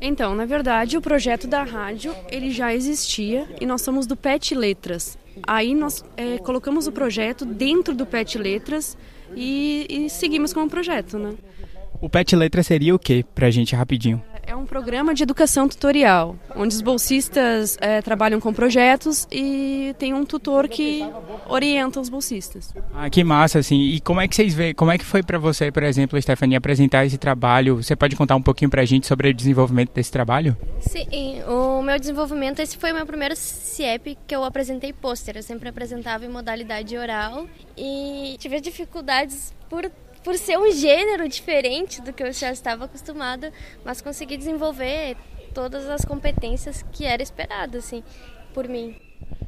Então, 0.00 0.34
na 0.34 0.44
verdade, 0.44 0.96
o 0.96 1.00
projeto 1.00 1.46
da 1.46 1.62
rádio 1.62 2.14
ele 2.30 2.50
já 2.50 2.74
existia 2.74 3.46
e 3.60 3.66
nós 3.66 3.80
somos 3.80 4.06
do 4.06 4.16
PET 4.16 4.54
Letras. 4.54 5.16
Aí 5.46 5.74
nós 5.74 6.04
é, 6.16 6.38
colocamos 6.38 6.86
o 6.86 6.92
projeto 6.92 7.44
dentro 7.44 7.94
do 7.94 8.04
PET 8.04 8.36
Letras 8.36 8.96
e, 9.34 9.86
e 9.88 10.10
seguimos 10.10 10.52
com 10.52 10.64
o 10.64 10.68
projeto, 10.68 11.18
né? 11.18 11.34
O 12.00 12.08
PET 12.08 12.36
Letras 12.36 12.66
seria 12.66 12.94
o 12.94 12.98
que, 12.98 13.24
pra 13.34 13.50
gente 13.50 13.74
rapidinho? 13.74 14.22
É 14.48 14.56
um 14.56 14.64
programa 14.64 15.12
de 15.12 15.22
educação 15.22 15.68
tutorial, 15.68 16.34
onde 16.56 16.74
os 16.74 16.80
bolsistas 16.80 17.76
é, 17.82 18.00
trabalham 18.00 18.40
com 18.40 18.50
projetos 18.50 19.28
e 19.30 19.94
tem 19.98 20.14
um 20.14 20.24
tutor 20.24 20.66
que 20.66 21.04
orienta 21.46 22.00
os 22.00 22.08
bolsistas. 22.08 22.74
Ah, 22.94 23.10
que 23.10 23.22
massa, 23.22 23.58
assim. 23.58 23.78
E 23.78 24.00
como 24.00 24.22
é 24.22 24.26
que 24.26 24.34
vocês 24.34 24.54
veem, 24.54 24.72
como 24.72 24.90
é 24.90 24.96
que 24.96 25.04
foi 25.04 25.22
para 25.22 25.38
você, 25.38 25.70
por 25.70 25.82
exemplo, 25.82 26.18
Stephanie, 26.20 26.56
apresentar 26.56 27.04
esse 27.04 27.18
trabalho? 27.18 27.76
Você 27.82 27.94
pode 27.94 28.16
contar 28.16 28.36
um 28.36 28.42
pouquinho 28.42 28.70
pra 28.70 28.86
gente 28.86 29.06
sobre 29.06 29.28
o 29.28 29.34
desenvolvimento 29.34 29.92
desse 29.92 30.10
trabalho? 30.10 30.56
Sim, 30.80 31.42
o 31.46 31.82
meu 31.82 31.98
desenvolvimento, 31.98 32.60
esse 32.60 32.78
foi 32.78 32.92
o 32.92 32.94
meu 32.94 33.04
primeiro 33.04 33.36
CIEP 33.36 34.16
que 34.26 34.34
eu 34.34 34.44
apresentei 34.44 34.94
pôster. 34.94 35.36
Eu 35.36 35.42
sempre 35.42 35.68
apresentava 35.68 36.24
em 36.24 36.28
modalidade 36.30 36.96
oral 36.96 37.46
e 37.76 38.34
tive 38.38 38.62
dificuldades 38.62 39.52
por 39.68 39.90
por 40.28 40.36
ser 40.36 40.58
um 40.58 40.70
gênero 40.70 41.26
diferente 41.26 42.02
do 42.02 42.12
que 42.12 42.22
eu 42.22 42.30
já 42.34 42.52
estava 42.52 42.84
acostumada, 42.84 43.50
mas 43.82 44.02
consegui 44.02 44.36
desenvolver 44.36 45.16
todas 45.54 45.88
as 45.88 46.04
competências 46.04 46.84
que 46.92 47.06
era 47.06 47.22
esperado, 47.22 47.78
assim, 47.78 48.02
por 48.52 48.68
mim. 48.68 48.94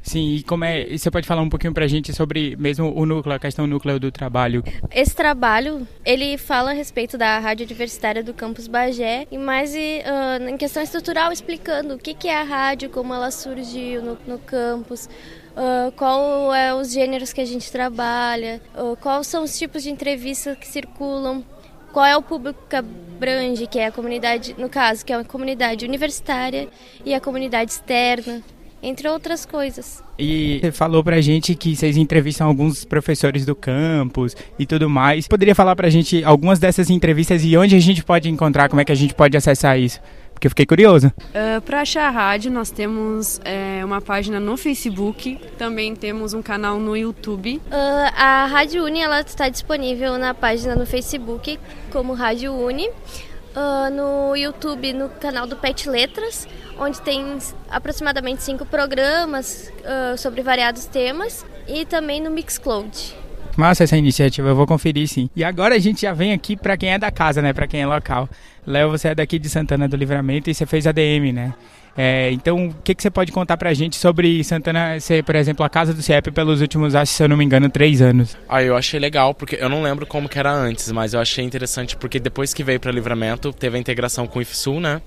Sim, 0.01 0.37
e 0.37 0.41
como 0.41 0.65
é. 0.65 0.97
Você 0.97 1.11
pode 1.11 1.27
falar 1.27 1.43
um 1.43 1.49
pouquinho 1.49 1.71
pra 1.71 1.85
gente 1.85 2.11
sobre 2.11 2.55
mesmo 2.55 2.91
o 2.95 3.05
núcleo, 3.05 3.35
a 3.35 3.37
questão 3.37 3.67
núcleo 3.67 3.99
do 3.99 4.11
trabalho? 4.11 4.63
Esse 4.89 5.15
trabalho, 5.15 5.87
ele 6.03 6.35
fala 6.35 6.71
a 6.71 6.73
respeito 6.73 7.15
da 7.15 7.37
rádio 7.37 7.67
universitária 7.67 8.23
do 8.23 8.33
campus 8.33 8.67
Bagé 8.67 9.27
e 9.29 9.37
mais 9.37 9.75
uh, 9.75 10.49
em 10.49 10.57
questão 10.57 10.81
estrutural, 10.81 11.31
explicando 11.31 11.93
o 11.93 11.99
que, 11.99 12.15
que 12.15 12.27
é 12.27 12.41
a 12.41 12.43
rádio, 12.43 12.89
como 12.89 13.13
ela 13.13 13.29
surgiu 13.29 14.01
no, 14.01 14.17
no 14.25 14.39
campus, 14.39 15.07
uh, 15.55 15.91
qual 15.93 16.53
é 16.53 16.73
os 16.73 16.91
gêneros 16.91 17.33
que 17.33 17.41
a 17.41 17.45
gente 17.45 17.71
trabalha, 17.71 18.61
uh, 18.75 18.95
quais 18.97 19.27
são 19.27 19.43
os 19.43 19.57
tipos 19.57 19.83
de 19.83 19.89
entrevistas 19.89 20.57
que 20.57 20.67
circulam, 20.67 21.43
qual 21.91 22.05
é 22.05 22.15
o 22.15 22.21
público 22.21 22.59
que 22.69 22.75
abrange, 22.75 23.67
que 23.67 23.79
é 23.79 23.87
a 23.87 23.91
comunidade, 23.91 24.55
no 24.57 24.69
caso, 24.69 25.05
que 25.05 25.11
é 25.13 25.15
a 25.15 25.23
comunidade 25.23 25.85
universitária 25.85 26.67
e 27.05 27.13
a 27.13 27.19
comunidade 27.19 27.71
externa, 27.71 28.41
entre 28.81 29.07
outras 29.07 29.45
coisas. 29.45 30.03
E 30.17 30.59
você 30.61 30.71
falou 30.71 31.03
pra 31.03 31.19
gente 31.21 31.55
que 31.55 31.75
vocês 31.75 31.97
entrevistam 31.97 32.47
alguns 32.47 32.85
professores 32.85 33.45
do 33.45 33.55
campus 33.55 34.35
e 34.57 34.65
tudo 34.65 34.89
mais. 34.89 35.27
Poderia 35.27 35.55
falar 35.55 35.75
pra 35.75 35.89
gente 35.89 36.23
algumas 36.23 36.59
dessas 36.59 36.89
entrevistas 36.89 37.43
e 37.43 37.57
onde 37.57 37.75
a 37.75 37.79
gente 37.79 38.03
pode 38.03 38.29
encontrar, 38.29 38.69
como 38.69 38.81
é 38.81 38.85
que 38.85 38.91
a 38.91 38.95
gente 38.95 39.13
pode 39.13 39.35
acessar 39.35 39.79
isso? 39.79 39.99
Porque 40.41 40.47
eu 40.47 40.49
fiquei 40.49 40.65
curioso. 40.65 41.07
Uh, 41.07 41.57
ah, 41.57 41.61
Para 41.61 41.81
achar 41.81 42.07
a 42.07 42.09
rádio, 42.09 42.51
nós 42.51 42.71
temos 42.71 43.39
é, 43.45 43.85
uma 43.85 44.01
página 44.01 44.39
no 44.39 44.57
Facebook, 44.57 45.39
também 45.55 45.95
temos 45.95 46.33
um 46.33 46.41
canal 46.41 46.79
no 46.79 46.97
YouTube. 46.97 47.61
Uh, 47.67 47.71
a 48.17 48.47
Rádio 48.47 48.83
Uni 48.83 49.01
ela 49.01 49.21
está 49.21 49.49
disponível 49.49 50.17
na 50.17 50.33
página 50.33 50.75
no 50.75 50.83
Facebook 50.83 51.59
como 51.91 52.13
Rádio 52.13 52.53
Uni. 52.53 52.89
Uh, 52.89 53.91
no 53.93 54.35
YouTube, 54.35 54.93
no 54.93 55.09
canal 55.09 55.45
do 55.45 55.57
Pet 55.57 55.87
Letras, 55.87 56.47
onde 56.79 57.01
tem 57.01 57.37
aproximadamente 57.69 58.41
cinco 58.41 58.65
programas 58.65 59.71
uh, 59.81 60.17
sobre 60.17 60.41
variados 60.41 60.85
temas, 60.85 61.45
e 61.67 61.85
também 61.85 62.21
no 62.21 62.31
Mixcloud. 62.31 63.20
Massa 63.57 63.83
essa 63.83 63.97
iniciativa, 63.97 64.49
eu 64.49 64.55
vou 64.55 64.65
conferir 64.65 65.07
sim. 65.07 65.29
E 65.35 65.43
agora 65.43 65.75
a 65.75 65.79
gente 65.79 66.01
já 66.01 66.13
vem 66.13 66.33
aqui 66.33 66.55
para 66.55 66.77
quem 66.77 66.93
é 66.93 66.97
da 66.97 67.11
casa, 67.11 67.41
né? 67.41 67.53
Para 67.53 67.67
quem 67.67 67.81
é 67.81 67.85
local. 67.85 68.29
Léo, 68.65 68.89
você 68.89 69.09
é 69.09 69.15
daqui 69.15 69.37
de 69.39 69.49
Santana 69.49 69.87
do 69.87 69.95
Livramento 69.95 70.49
e 70.49 70.53
você 70.53 70.65
fez 70.65 70.87
ADM, 70.87 71.31
né? 71.33 71.53
É, 71.97 72.31
então, 72.31 72.67
o 72.67 72.73
que, 72.83 72.95
que 72.95 73.01
você 73.01 73.09
pode 73.09 73.31
contar 73.31 73.57
pra 73.57 73.73
gente 73.73 73.97
sobre 73.97 74.43
Santana 74.43 74.99
ser, 74.99 75.23
por 75.23 75.35
exemplo, 75.35 75.65
a 75.65 75.69
casa 75.69 75.93
do 75.93 76.01
CIEP 76.01 76.31
pelos 76.31 76.61
últimos, 76.61 76.95
acho, 76.95 77.11
se 77.11 77.21
eu 77.21 77.27
não 77.27 77.35
me 77.35 77.43
engano, 77.43 77.69
três 77.69 78.01
anos? 78.01 78.37
Ah, 78.47 78.63
eu 78.63 78.77
achei 78.77 78.99
legal, 78.99 79.33
porque 79.33 79.57
eu 79.59 79.67
não 79.67 79.81
lembro 79.81 80.05
como 80.05 80.29
que 80.29 80.39
era 80.39 80.51
antes, 80.51 80.89
mas 80.91 81.13
eu 81.13 81.19
achei 81.19 81.43
interessante 81.43 81.97
porque 81.97 82.19
depois 82.19 82.53
que 82.53 82.63
veio 82.63 82.79
para 82.79 82.91
Livramento, 82.91 83.51
teve 83.51 83.77
a 83.77 83.79
integração 83.79 84.25
com 84.25 84.39
o 84.39 84.41
IFSUL, 84.41 84.79
né? 84.79 85.01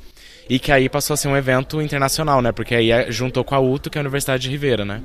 E 0.49 0.59
que 0.59 0.71
aí 0.71 0.91
passou 0.91 1.15
a 1.15 1.17
ser 1.17 1.29
um 1.29 1.37
evento 1.37 1.81
internacional, 1.81 2.43
né? 2.43 2.53
Porque 2.53 2.75
aí 2.75 3.11
juntou 3.11 3.43
com 3.45 3.55
a 3.55 3.61
UTO, 3.61 3.89
que 3.89 3.97
é 3.97 4.01
a 4.01 4.03
Universidade 4.03 4.43
de 4.43 4.51
Ribeira, 4.51 4.85
né? 4.85 5.01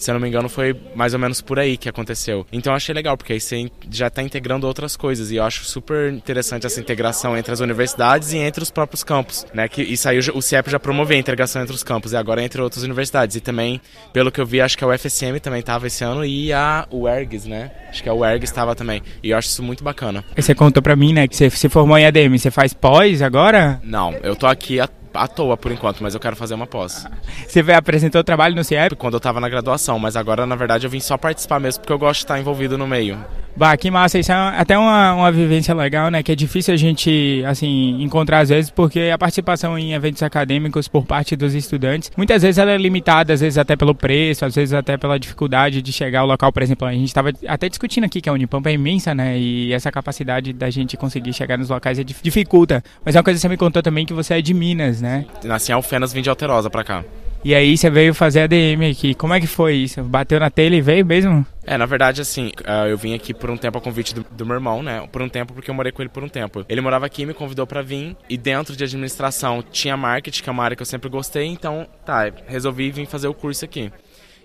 Se 0.00 0.10
eu 0.10 0.14
não 0.14 0.20
me 0.20 0.28
engano, 0.28 0.48
foi 0.48 0.74
mais 0.94 1.12
ou 1.12 1.20
menos 1.20 1.42
por 1.42 1.58
aí 1.58 1.76
que 1.76 1.86
aconteceu. 1.86 2.46
Então 2.50 2.72
eu 2.72 2.76
achei 2.76 2.94
legal, 2.94 3.18
porque 3.18 3.34
aí 3.34 3.40
você 3.40 3.70
já 3.90 4.06
está 4.06 4.22
integrando 4.22 4.66
outras 4.66 4.96
coisas. 4.96 5.30
E 5.30 5.36
eu 5.36 5.44
acho 5.44 5.64
super 5.64 6.10
interessante 6.10 6.66
essa 6.66 6.80
integração 6.80 7.36
entre 7.36 7.52
as 7.52 7.60
universidades 7.60 8.32
e 8.32 8.38
entre 8.38 8.62
os 8.62 8.70
próprios 8.70 9.04
campos. 9.04 9.46
Né? 9.52 9.68
Que 9.68 9.82
isso 9.82 10.08
aí 10.08 10.18
o 10.18 10.40
CIEP 10.40 10.70
já 10.70 10.80
promoveu 10.80 11.18
a 11.18 11.20
integração 11.20 11.60
entre 11.60 11.74
os 11.74 11.82
campos, 11.82 12.12
e 12.12 12.16
agora 12.16 12.42
entre 12.42 12.62
outras 12.62 12.82
universidades. 12.82 13.36
E 13.36 13.40
também, 13.40 13.78
pelo 14.10 14.32
que 14.32 14.40
eu 14.40 14.46
vi, 14.46 14.62
acho 14.62 14.78
que 14.78 14.82
a 14.82 14.88
UFSM 14.88 15.38
também 15.40 15.60
estava 15.60 15.86
esse 15.86 16.02
ano 16.02 16.24
e 16.24 16.50
a 16.50 16.88
UERGS, 16.90 17.46
né? 17.46 17.70
Acho 17.90 18.02
que 18.02 18.08
a 18.08 18.14
UERGS 18.14 18.50
estava 18.50 18.74
também. 18.74 19.02
E 19.22 19.30
eu 19.30 19.36
acho 19.36 19.48
isso 19.48 19.62
muito 19.62 19.84
bacana. 19.84 20.24
E 20.34 20.40
você 20.40 20.54
contou 20.54 20.82
pra 20.82 20.96
mim, 20.96 21.12
né, 21.12 21.28
que 21.28 21.36
você 21.36 21.50
se 21.50 21.68
formou 21.68 21.98
em 21.98 22.06
ADM. 22.06 22.38
Você 22.38 22.50
faz 22.50 22.72
pós 22.72 23.20
agora? 23.20 23.78
Não, 23.84 24.14
eu 24.22 24.34
tô 24.34 24.46
aqui 24.46 24.80
à 25.14 25.26
toa 25.26 25.56
por 25.56 25.72
enquanto, 25.72 26.02
mas 26.02 26.14
eu 26.14 26.20
quero 26.20 26.36
fazer 26.36 26.54
uma 26.54 26.66
pós. 26.66 27.06
Você 27.46 27.60
apresentou 27.72 28.20
o 28.20 28.24
trabalho 28.24 28.54
no 28.54 28.64
CIEP? 28.64 28.96
Quando 28.96 29.14
eu 29.14 29.18
estava 29.18 29.40
na 29.40 29.48
graduação, 29.48 29.98
mas 29.98 30.16
agora 30.16 30.46
na 30.46 30.56
verdade 30.56 30.86
eu 30.86 30.90
vim 30.90 31.00
só 31.00 31.16
participar 31.16 31.60
mesmo 31.60 31.80
porque 31.80 31.92
eu 31.92 31.98
gosto 31.98 32.20
de 32.20 32.24
estar 32.24 32.38
envolvido 32.38 32.78
no 32.78 32.86
meio. 32.86 33.18
Bah, 33.60 33.76
que 33.76 33.90
massa, 33.90 34.18
isso 34.18 34.32
é 34.32 34.34
até 34.34 34.78
uma, 34.78 35.12
uma 35.12 35.30
vivência 35.30 35.74
legal, 35.74 36.10
né? 36.10 36.22
Que 36.22 36.32
é 36.32 36.34
difícil 36.34 36.72
a 36.72 36.78
gente, 36.78 37.44
assim, 37.46 38.02
encontrar 38.02 38.38
às 38.38 38.48
vezes, 38.48 38.70
porque 38.70 39.10
a 39.12 39.18
participação 39.18 39.78
em 39.78 39.92
eventos 39.92 40.22
acadêmicos 40.22 40.88
por 40.88 41.04
parte 41.04 41.36
dos 41.36 41.54
estudantes, 41.54 42.10
muitas 42.16 42.40
vezes 42.40 42.56
ela 42.56 42.70
é 42.70 42.78
limitada, 42.78 43.34
às 43.34 43.42
vezes 43.42 43.58
até 43.58 43.76
pelo 43.76 43.94
preço, 43.94 44.46
às 44.46 44.54
vezes 44.54 44.72
até 44.72 44.96
pela 44.96 45.20
dificuldade 45.20 45.82
de 45.82 45.92
chegar 45.92 46.20
ao 46.20 46.26
local, 46.26 46.50
por 46.50 46.62
exemplo, 46.62 46.88
a 46.88 46.92
gente 46.92 47.08
estava 47.08 47.34
até 47.46 47.68
discutindo 47.68 48.04
aqui 48.04 48.22
que 48.22 48.30
a 48.30 48.32
Unipampa 48.32 48.70
é 48.70 48.72
imensa, 48.72 49.14
né? 49.14 49.38
E 49.38 49.74
essa 49.74 49.92
capacidade 49.92 50.54
da 50.54 50.70
gente 50.70 50.96
conseguir 50.96 51.34
chegar 51.34 51.58
nos 51.58 51.68
locais 51.68 51.98
é 51.98 52.02
dificulta. 52.02 52.82
Mas 53.04 53.14
é 53.14 53.18
uma 53.18 53.24
coisa 53.24 53.36
que 53.36 53.42
você 53.42 53.48
me 53.50 53.58
contou 53.58 53.82
também 53.82 54.06
que 54.06 54.14
você 54.14 54.38
é 54.38 54.40
de 54.40 54.54
Minas, 54.54 55.02
né? 55.02 55.26
Nasci 55.44 55.70
em 55.70 55.74
Alfenas, 55.74 56.14
vim 56.14 56.22
de 56.22 56.30
Alterosa 56.30 56.70
pra 56.70 56.82
cá. 56.82 57.04
E 57.42 57.54
aí 57.54 57.76
você 57.76 57.88
veio 57.88 58.12
fazer 58.12 58.42
ADM 58.42 58.90
aqui. 58.90 59.14
Como 59.14 59.32
é 59.32 59.40
que 59.40 59.46
foi 59.46 59.74
isso? 59.74 60.02
Bateu 60.02 60.38
na 60.38 60.50
telha 60.50 60.76
e 60.76 60.80
veio 60.82 61.06
mesmo? 61.06 61.46
É, 61.64 61.78
na 61.78 61.86
verdade, 61.86 62.20
assim, 62.20 62.52
ah, 62.66 62.86
eu 62.86 62.98
vim 62.98 63.14
aqui 63.14 63.32
por 63.32 63.50
um 63.50 63.56
tempo 63.56 63.78
a 63.78 63.80
convite 63.80 64.14
do, 64.14 64.26
do, 64.30 64.44
meu 64.44 64.56
irmão, 64.56 64.82
né? 64.82 65.08
Por 65.10 65.22
um 65.22 65.28
tempo, 65.28 65.54
porque 65.54 65.70
eu 65.70 65.74
morei 65.74 65.90
com 65.90 66.02
ele 66.02 66.10
por 66.10 66.22
um 66.22 66.28
tempo. 66.28 66.64
Ele 66.68 66.80
morava 66.82 67.06
aqui, 67.06 67.24
me 67.24 67.32
convidou 67.32 67.66
para 67.66 67.80
vir, 67.80 68.14
e 68.28 68.36
dentro 68.36 68.76
de 68.76 68.84
administração 68.84 69.62
tinha 69.62 69.96
marketing, 69.96 70.42
que 70.42 70.50
é 70.50 70.52
uma 70.52 70.64
área 70.64 70.76
que 70.76 70.82
eu 70.82 70.86
sempre 70.86 71.08
gostei, 71.08 71.46
então, 71.46 71.86
tá, 72.04 72.30
resolvi 72.46 72.90
vir 72.90 73.06
fazer 73.06 73.28
o 73.28 73.34
curso 73.34 73.64
aqui. 73.64 73.90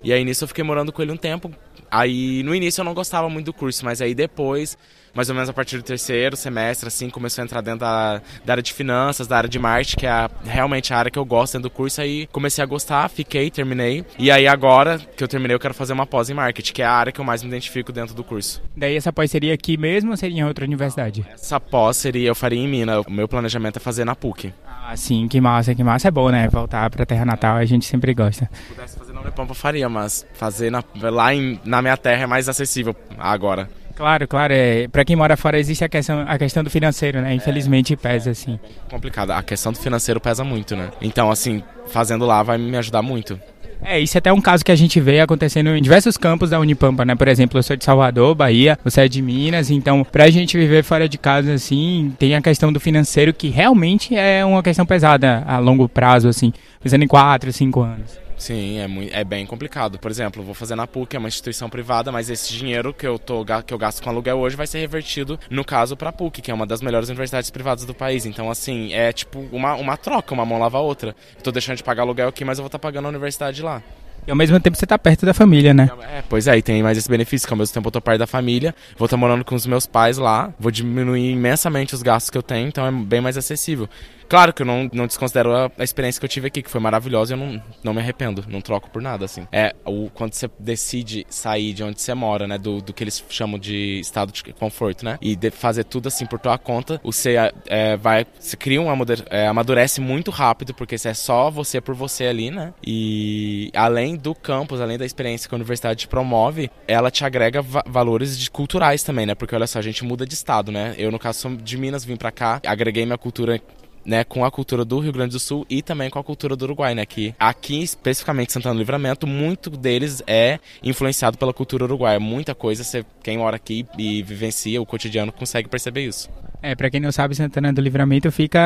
E 0.02 0.12
aí 0.12 0.24
nisso 0.24 0.44
eu 0.44 0.48
fiquei 0.48 0.64
morando 0.64 0.92
com 0.92 1.02
ele 1.02 1.12
um 1.12 1.16
tempo. 1.16 1.50
Aí 1.90 2.42
no 2.42 2.54
início 2.54 2.80
eu 2.80 2.84
não 2.84 2.94
gostava 2.94 3.28
muito 3.28 3.46
do 3.46 3.52
curso, 3.52 3.84
mas 3.84 4.00
aí 4.00 4.14
depois 4.14 4.76
mais 5.16 5.30
ou 5.30 5.34
menos 5.34 5.48
a 5.48 5.52
partir 5.52 5.78
do 5.78 5.82
terceiro 5.82 6.36
semestre, 6.36 6.88
assim, 6.88 7.08
começou 7.08 7.40
a 7.40 7.44
entrar 7.46 7.62
dentro 7.62 7.80
da, 7.80 8.20
da 8.44 8.52
área 8.52 8.62
de 8.62 8.72
finanças, 8.72 9.26
da 9.26 9.38
área 9.38 9.48
de 9.48 9.58
marketing, 9.58 9.96
que 9.96 10.06
é 10.06 10.10
a, 10.10 10.30
realmente 10.44 10.92
a 10.92 10.98
área 10.98 11.10
que 11.10 11.18
eu 11.18 11.24
gosto 11.24 11.54
dentro 11.54 11.70
do 11.70 11.72
curso. 11.72 12.02
Aí 12.02 12.26
comecei 12.30 12.62
a 12.62 12.66
gostar, 12.66 13.08
fiquei, 13.08 13.50
terminei. 13.50 14.04
E 14.18 14.30
aí 14.30 14.46
agora 14.46 14.98
que 14.98 15.24
eu 15.24 15.26
terminei, 15.26 15.54
eu 15.54 15.58
quero 15.58 15.72
fazer 15.72 15.94
uma 15.94 16.06
pós 16.06 16.28
em 16.28 16.34
marketing, 16.34 16.72
que 16.74 16.82
é 16.82 16.84
a 16.84 16.92
área 16.92 17.10
que 17.10 17.18
eu 17.18 17.24
mais 17.24 17.42
me 17.42 17.48
identifico 17.48 17.92
dentro 17.92 18.14
do 18.14 18.22
curso. 18.22 18.62
Daí 18.76 18.94
essa 18.94 19.10
pós 19.10 19.30
seria 19.30 19.54
aqui 19.54 19.78
mesmo 19.78 20.10
ou 20.10 20.16
seria 20.18 20.40
em 20.40 20.44
outra 20.44 20.66
universidade? 20.66 21.26
Essa 21.32 21.58
pós 21.58 21.96
seria, 21.96 22.28
eu 22.28 22.34
faria 22.34 22.60
em 22.60 22.68
Minas. 22.68 23.06
O 23.06 23.10
meu 23.10 23.26
planejamento 23.26 23.78
é 23.78 23.80
fazer 23.80 24.04
na 24.04 24.14
PUC. 24.14 24.52
Ah, 24.66 24.96
sim, 24.96 25.26
que 25.26 25.40
massa, 25.40 25.74
que 25.74 25.82
massa. 25.82 26.08
É 26.08 26.10
bom, 26.10 26.28
né? 26.30 26.46
Voltar 26.48 26.90
pra 26.90 27.06
terra 27.06 27.24
natal, 27.24 27.56
a 27.56 27.64
gente 27.64 27.86
sempre 27.86 28.12
gosta. 28.12 28.48
Se 28.52 28.74
pudesse 28.74 28.98
fazer 28.98 29.05
Unipampa, 29.26 29.50
eu 29.50 29.54
faria, 29.54 29.88
mas 29.88 30.26
fazer 30.34 30.70
na, 30.70 30.82
lá 31.02 31.34
em, 31.34 31.60
na 31.64 31.82
minha 31.82 31.96
terra 31.96 32.22
é 32.22 32.26
mais 32.26 32.48
acessível 32.48 32.94
agora. 33.18 33.68
Claro, 33.96 34.28
claro. 34.28 34.52
É, 34.52 34.86
para 34.88 35.04
quem 35.04 35.16
mora 35.16 35.36
fora 35.36 35.58
existe 35.58 35.82
a 35.82 35.88
questão, 35.88 36.24
a 36.28 36.38
questão 36.38 36.62
do 36.62 36.70
financeiro, 36.70 37.20
né? 37.20 37.34
Infelizmente 37.34 37.94
é, 37.94 37.96
pesa, 37.96 38.30
assim. 38.30 38.60
É 38.86 38.90
complicado. 38.90 39.30
A 39.30 39.42
questão 39.42 39.72
do 39.72 39.78
financeiro 39.78 40.20
pesa 40.20 40.44
muito, 40.44 40.76
né? 40.76 40.90
Então, 41.00 41.30
assim, 41.30 41.62
fazendo 41.88 42.26
lá 42.26 42.42
vai 42.42 42.58
me 42.58 42.76
ajudar 42.76 43.00
muito. 43.00 43.40
É, 43.82 43.98
isso 43.98 44.16
é 44.16 44.18
até 44.18 44.32
um 44.32 44.40
caso 44.40 44.64
que 44.64 44.72
a 44.72 44.76
gente 44.76 45.00
vê 45.00 45.20
acontecendo 45.20 45.70
em 45.70 45.82
diversos 45.82 46.16
campos 46.16 46.50
da 46.50 46.60
Unipampa, 46.60 47.04
né? 47.04 47.14
Por 47.14 47.28
exemplo, 47.28 47.58
eu 47.58 47.62
sou 47.62 47.76
de 47.76 47.84
Salvador, 47.84 48.34
Bahia, 48.34 48.78
você 48.82 49.02
é 49.02 49.08
de 49.08 49.20
Minas, 49.20 49.70
então 49.70 50.02
pra 50.02 50.28
gente 50.30 50.56
viver 50.56 50.82
fora 50.82 51.08
de 51.08 51.18
casa, 51.18 51.52
assim, 51.52 52.14
tem 52.18 52.34
a 52.34 52.40
questão 52.40 52.72
do 52.72 52.80
financeiro 52.80 53.34
que 53.34 53.48
realmente 53.48 54.16
é 54.16 54.44
uma 54.44 54.62
questão 54.62 54.86
pesada 54.86 55.42
a 55.46 55.58
longo 55.58 55.88
prazo, 55.88 56.28
assim, 56.28 56.52
pensando 56.82 57.04
em 57.04 57.08
4, 57.08 57.52
5 57.52 57.80
anos. 57.80 58.25
Sim, 58.36 58.78
é, 58.78 58.86
muito, 58.86 59.14
é 59.14 59.24
bem 59.24 59.46
complicado. 59.46 59.98
Por 59.98 60.10
exemplo, 60.10 60.42
vou 60.42 60.54
fazer 60.54 60.74
na 60.74 60.86
PUC, 60.86 61.16
é 61.16 61.18
uma 61.18 61.28
instituição 61.28 61.70
privada, 61.70 62.12
mas 62.12 62.28
esse 62.28 62.52
dinheiro 62.52 62.92
que 62.92 63.06
eu, 63.06 63.18
tô, 63.18 63.44
que 63.64 63.72
eu 63.72 63.78
gasto 63.78 64.02
com 64.02 64.10
aluguel 64.10 64.38
hoje 64.38 64.56
vai 64.56 64.66
ser 64.66 64.78
revertido, 64.78 65.38
no 65.50 65.64
caso, 65.64 65.96
para 65.96 66.10
a 66.10 66.12
PUC, 66.12 66.42
que 66.42 66.50
é 66.50 66.54
uma 66.54 66.66
das 66.66 66.82
melhores 66.82 67.08
universidades 67.08 67.50
privadas 67.50 67.84
do 67.84 67.94
país. 67.94 68.26
Então, 68.26 68.50
assim, 68.50 68.92
é 68.92 69.12
tipo 69.12 69.40
uma, 69.50 69.74
uma 69.74 69.96
troca, 69.96 70.34
uma 70.34 70.44
mão 70.44 70.58
lava 70.58 70.78
a 70.78 70.80
outra. 70.80 71.16
Estou 71.36 71.52
deixando 71.52 71.76
de 71.76 71.84
pagar 71.84 72.02
aluguel 72.02 72.28
aqui, 72.28 72.44
mas 72.44 72.58
eu 72.58 72.62
vou 72.62 72.68
estar 72.68 72.78
tá 72.78 72.82
pagando 72.82 73.06
a 73.06 73.08
universidade 73.08 73.62
lá. 73.62 73.82
E 74.26 74.30
ao 74.30 74.36
mesmo 74.36 74.58
tempo 74.58 74.76
você 74.76 74.84
está 74.84 74.98
perto 74.98 75.24
da 75.24 75.32
família, 75.32 75.72
né? 75.72 75.88
É, 76.12 76.22
pois 76.28 76.48
é, 76.48 76.58
e 76.58 76.62
tem 76.62 76.82
mais 76.82 76.98
esse 76.98 77.08
benefício, 77.08 77.46
que 77.46 77.54
ao 77.54 77.58
mesmo 77.58 77.72
tempo 77.72 77.86
eu 77.86 77.92
tô 77.92 78.00
perto 78.00 78.18
da 78.18 78.26
família, 78.26 78.74
vou 78.98 79.06
estar 79.06 79.16
tá 79.16 79.20
morando 79.20 79.44
com 79.44 79.54
os 79.54 79.66
meus 79.66 79.86
pais 79.86 80.18
lá, 80.18 80.52
vou 80.58 80.72
diminuir 80.72 81.30
imensamente 81.30 81.94
os 81.94 82.02
gastos 82.02 82.28
que 82.28 82.36
eu 82.36 82.42
tenho, 82.42 82.66
então 82.66 82.84
é 82.84 82.90
bem 82.90 83.20
mais 83.20 83.36
acessível. 83.36 83.88
Claro 84.28 84.52
que 84.52 84.62
eu 84.62 84.66
não, 84.66 84.90
não 84.92 85.06
desconsidero 85.06 85.52
a, 85.54 85.70
a 85.78 85.84
experiência 85.84 86.18
que 86.18 86.24
eu 86.24 86.28
tive 86.28 86.48
aqui, 86.48 86.62
que 86.62 86.70
foi 86.70 86.80
maravilhosa 86.80 87.34
eu 87.34 87.38
não, 87.38 87.62
não 87.82 87.94
me 87.94 88.00
arrependo, 88.00 88.44
não 88.48 88.60
troco 88.60 88.90
por 88.90 89.00
nada, 89.00 89.24
assim. 89.24 89.46
É, 89.52 89.74
o, 89.84 90.10
quando 90.10 90.34
você 90.34 90.50
decide 90.58 91.26
sair 91.28 91.72
de 91.72 91.82
onde 91.82 92.00
você 92.00 92.14
mora, 92.14 92.46
né, 92.46 92.58
do, 92.58 92.80
do 92.80 92.92
que 92.92 93.04
eles 93.04 93.24
chamam 93.28 93.58
de 93.58 94.00
estado 94.00 94.32
de 94.32 94.42
conforto, 94.54 95.04
né, 95.04 95.18
e 95.20 95.38
fazer 95.50 95.84
tudo 95.84 96.08
assim 96.08 96.26
por 96.26 96.38
tua 96.38 96.58
conta, 96.58 97.00
você 97.02 97.36
é, 97.66 97.96
vai, 97.96 98.26
você 98.38 98.56
cria 98.56 98.80
um, 98.80 98.88
é, 99.30 99.46
amadurece 99.46 100.00
muito 100.00 100.30
rápido, 100.30 100.74
porque 100.74 100.96
é 100.96 101.14
só 101.14 101.50
você 101.50 101.80
por 101.80 101.94
você 101.94 102.26
ali, 102.26 102.50
né, 102.50 102.72
e 102.84 103.70
além 103.74 104.16
do 104.16 104.34
campus, 104.34 104.80
além 104.80 104.98
da 104.98 105.06
experiência 105.06 105.48
que 105.48 105.54
a 105.54 105.56
universidade 105.56 106.08
promove, 106.08 106.70
ela 106.88 107.10
te 107.10 107.24
agrega 107.24 107.62
va 107.62 107.84
valores 107.86 108.38
de, 108.38 108.50
culturais 108.50 109.02
também, 109.02 109.26
né, 109.26 109.34
porque 109.34 109.54
olha 109.54 109.66
só, 109.66 109.78
a 109.78 109.82
gente 109.82 110.04
muda 110.04 110.26
de 110.26 110.34
estado, 110.34 110.72
né, 110.72 110.94
eu 110.98 111.10
no 111.10 111.18
caso 111.18 111.38
sou 111.40 111.56
de 111.56 111.76
Minas, 111.76 112.04
vim 112.04 112.16
pra 112.16 112.32
cá, 112.32 112.60
agreguei 112.66 113.04
minha 113.04 113.18
cultura 113.18 113.60
né, 114.06 114.24
com 114.24 114.44
a 114.44 114.50
cultura 114.50 114.84
do 114.84 115.00
Rio 115.00 115.12
Grande 115.12 115.32
do 115.32 115.40
Sul 115.40 115.66
e 115.68 115.82
também 115.82 116.08
com 116.08 116.18
a 116.18 116.24
cultura 116.24 116.54
do 116.54 116.64
Uruguai, 116.64 116.94
né, 116.94 117.04
que 117.04 117.34
aqui 117.38 117.82
especificamente 117.82 118.52
Santana 118.52 118.74
do 118.74 118.78
Livramento, 118.78 119.26
muito 119.26 119.68
deles 119.68 120.22
é 120.26 120.58
influenciado 120.82 121.36
pela 121.36 121.52
cultura 121.52 121.84
uruguaia. 121.84 122.20
Muita 122.20 122.54
coisa, 122.54 122.84
você, 122.84 123.04
quem 123.22 123.38
mora 123.38 123.56
aqui 123.56 123.86
e 123.98 124.22
vivencia 124.22 124.80
o 124.80 124.86
cotidiano 124.86 125.32
consegue 125.32 125.68
perceber 125.68 126.06
isso. 126.06 126.30
É, 126.62 126.74
pra 126.74 126.90
quem 126.90 127.00
não 127.00 127.12
sabe, 127.12 127.34
Santana 127.34 127.72
do 127.72 127.80
Livramento 127.80 128.30
fica, 128.32 128.60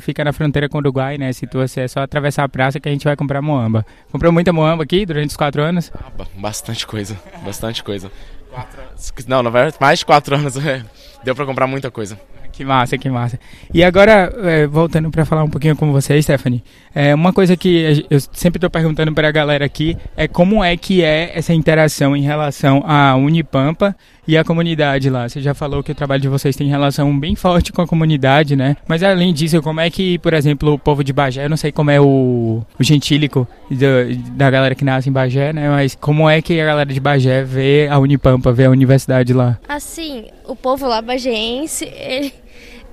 fica 0.00 0.24
na 0.24 0.32
fronteira 0.32 0.68
com 0.68 0.78
o 0.78 0.80
Uruguai, 0.80 1.16
né? 1.16 1.32
Se 1.32 1.46
tu 1.46 1.60
é 1.60 1.88
só 1.88 2.00
atravessar 2.00 2.44
a 2.44 2.48
praça 2.48 2.80
que 2.80 2.88
a 2.88 2.92
gente 2.92 3.04
vai 3.04 3.16
comprar 3.16 3.40
moamba. 3.40 3.86
Comprou 4.10 4.32
muita 4.32 4.52
moamba 4.52 4.82
aqui 4.82 5.06
durante 5.06 5.30
os 5.30 5.36
quatro 5.36 5.62
anos? 5.62 5.92
Ah, 5.94 6.10
bastante 6.34 6.86
coisa, 6.86 7.18
bastante 7.44 7.82
coisa. 7.84 8.10
Quatro 8.50 8.80
anos. 8.80 9.12
Não, 9.26 9.42
na 9.42 9.50
verdade, 9.50 9.76
mais 9.80 10.00
de 10.00 10.06
quatro 10.06 10.34
anos. 10.36 10.56
É. 10.66 10.82
Deu 11.24 11.34
pra 11.34 11.46
comprar 11.46 11.66
muita 11.66 11.90
coisa. 11.90 12.18
Que 12.56 12.64
massa, 12.64 12.96
que 12.96 13.10
massa. 13.10 13.38
E 13.72 13.84
agora, 13.84 14.32
é, 14.42 14.66
voltando 14.66 15.10
para 15.10 15.26
falar 15.26 15.44
um 15.44 15.50
pouquinho 15.50 15.76
com 15.76 15.92
você, 15.92 16.20
Stephanie, 16.22 16.64
é, 16.94 17.14
uma 17.14 17.30
coisa 17.30 17.54
que 17.54 18.06
eu 18.08 18.18
sempre 18.32 18.56
estou 18.56 18.70
perguntando 18.70 19.12
para 19.12 19.28
a 19.28 19.30
galera 19.30 19.66
aqui 19.66 19.94
é 20.16 20.26
como 20.26 20.64
é 20.64 20.74
que 20.74 21.02
é 21.02 21.32
essa 21.34 21.52
interação 21.52 22.16
em 22.16 22.22
relação 22.22 22.82
à 22.86 23.14
Unipampa 23.14 23.94
e 24.26 24.38
à 24.38 24.42
comunidade 24.42 25.10
lá. 25.10 25.28
Você 25.28 25.42
já 25.42 25.52
falou 25.52 25.82
que 25.82 25.92
o 25.92 25.94
trabalho 25.94 26.22
de 26.22 26.28
vocês 26.28 26.56
tem 26.56 26.66
relação 26.66 27.16
bem 27.18 27.36
forte 27.36 27.74
com 27.74 27.82
a 27.82 27.86
comunidade, 27.86 28.56
né? 28.56 28.74
Mas 28.88 29.02
além 29.02 29.34
disso, 29.34 29.60
como 29.60 29.80
é 29.80 29.90
que, 29.90 30.18
por 30.20 30.32
exemplo, 30.32 30.72
o 30.72 30.78
povo 30.78 31.04
de 31.04 31.12
Bagé, 31.12 31.44
eu 31.44 31.50
não 31.50 31.58
sei 31.58 31.70
como 31.70 31.90
é 31.90 32.00
o, 32.00 32.62
o 32.78 32.82
gentílico 32.82 33.46
do, 33.70 34.32
da 34.32 34.50
galera 34.50 34.74
que 34.74 34.84
nasce 34.84 35.10
em 35.10 35.12
Bagé, 35.12 35.52
né? 35.52 35.68
Mas 35.68 35.94
como 35.94 36.28
é 36.28 36.40
que 36.40 36.58
a 36.58 36.64
galera 36.64 36.90
de 36.90 37.00
Bagé 37.00 37.44
vê 37.44 37.86
a 37.90 37.98
Unipampa, 37.98 38.50
vê 38.50 38.64
a 38.64 38.70
universidade 38.70 39.34
lá? 39.34 39.58
Assim, 39.68 40.24
o 40.46 40.56
povo 40.56 40.88
lá 40.88 41.02
bagéense, 41.02 41.84
ele 41.84 42.32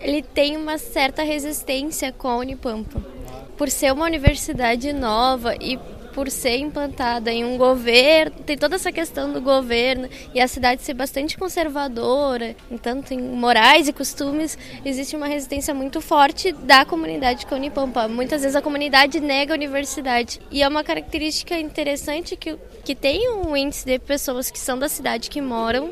ele 0.04 0.22
tem 0.22 0.58
uma 0.58 0.78
certa 0.78 1.24
resistência 1.24 2.12
com 2.12 2.28
a 2.28 2.38
Unipampa. 2.38 3.02
Por 3.58 3.70
ser 3.70 3.94
uma 3.94 4.06
universidade 4.06 4.92
nova 4.92 5.56
e 5.56 5.80
por 6.14 6.30
ser 6.30 6.58
implantada 6.58 7.32
em 7.32 7.44
um 7.44 7.58
governo, 7.58 8.36
tem 8.46 8.56
toda 8.56 8.76
essa 8.76 8.92
questão 8.92 9.34
do 9.34 9.42
governo 9.42 10.08
e 10.34 10.40
a 10.40 10.48
cidade 10.48 10.84
ser 10.84 10.94
bastante 10.94 11.38
conservadora, 11.38 12.56
tanto 12.84 13.14
em 13.14 13.20
morais 13.20 13.88
e 13.88 13.94
costumes, 13.94 14.58
existe 14.86 15.16
uma 15.16 15.26
resistência 15.26 15.74
muito 15.74 16.00
forte 16.02 16.52
da 16.52 16.86
comunidade 16.86 17.46
com 17.46 17.56
a 17.56 17.58
Unipampa. 17.58 18.08
Muitas 18.08 18.42
vezes 18.44 18.56
a 18.56 18.62
comunidade 18.62 19.20
nega 19.20 19.54
a 19.54 19.56
universidade. 19.56 20.40
E 20.52 20.62
é 20.62 20.68
uma 20.68 20.84
característica 20.84 21.58
interessante 21.58 22.36
que, 22.36 22.58
que 22.84 22.94
tem 22.94 23.30
um 23.30 23.58
índice 23.58 23.86
de 23.86 23.98
pessoas 23.98 24.52
que 24.52 24.60
são 24.60 24.78
da 24.78 24.88
cidade 24.88 25.30
que 25.30 25.42
moram 25.42 25.92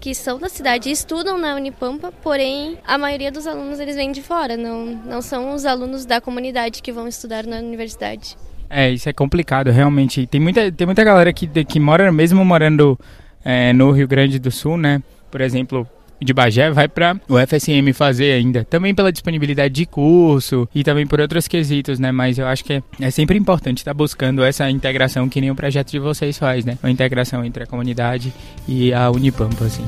que 0.00 0.14
são 0.14 0.38
da 0.38 0.48
cidade 0.48 0.88
e 0.88 0.92
estudam 0.92 1.38
na 1.38 1.54
Unipampa, 1.54 2.12
porém 2.22 2.78
a 2.86 2.96
maioria 2.96 3.30
dos 3.30 3.46
alunos 3.46 3.80
eles 3.80 3.96
vêm 3.96 4.12
de 4.12 4.22
fora, 4.22 4.56
não, 4.56 4.86
não 4.86 5.22
são 5.22 5.54
os 5.54 5.64
alunos 5.64 6.04
da 6.04 6.20
comunidade 6.20 6.82
que 6.82 6.92
vão 6.92 7.08
estudar 7.08 7.46
na 7.46 7.58
universidade. 7.58 8.36
É, 8.68 8.90
isso 8.90 9.08
é 9.08 9.12
complicado, 9.12 9.70
realmente. 9.70 10.26
Tem 10.26 10.40
muita, 10.40 10.70
tem 10.72 10.86
muita 10.86 11.04
galera 11.04 11.32
que, 11.32 11.46
que 11.64 11.78
mora, 11.78 12.10
mesmo 12.10 12.44
morando 12.44 12.98
é, 13.44 13.72
no 13.72 13.92
Rio 13.92 14.08
Grande 14.08 14.38
do 14.38 14.50
Sul, 14.50 14.76
né? 14.76 15.02
Por 15.30 15.40
exemplo, 15.40 15.88
de 16.20 16.32
Bagé 16.32 16.70
vai 16.70 16.88
para 16.88 17.20
o 17.28 17.34
FSM 17.38 17.92
fazer 17.92 18.32
ainda. 18.32 18.64
Também 18.64 18.94
pela 18.94 19.12
disponibilidade 19.12 19.74
de 19.74 19.86
curso 19.86 20.68
e 20.74 20.82
também 20.82 21.06
por 21.06 21.20
outros 21.20 21.46
quesitos, 21.48 21.98
né? 21.98 22.12
Mas 22.12 22.38
eu 22.38 22.46
acho 22.46 22.64
que 22.64 22.82
é, 23.00 23.10
sempre 23.10 23.38
importante 23.38 23.78
estar 23.78 23.90
tá 23.90 23.94
buscando 23.94 24.42
essa 24.42 24.68
integração 24.70 25.28
que 25.28 25.40
nem 25.40 25.50
o 25.50 25.54
projeto 25.54 25.90
de 25.90 25.98
vocês 25.98 26.38
faz, 26.38 26.64
né? 26.64 26.78
Uma 26.82 26.90
integração 26.90 27.44
entre 27.44 27.62
a 27.62 27.66
comunidade 27.66 28.32
e 28.66 28.92
a 28.92 29.10
Unipampa, 29.10 29.64
assim. 29.64 29.86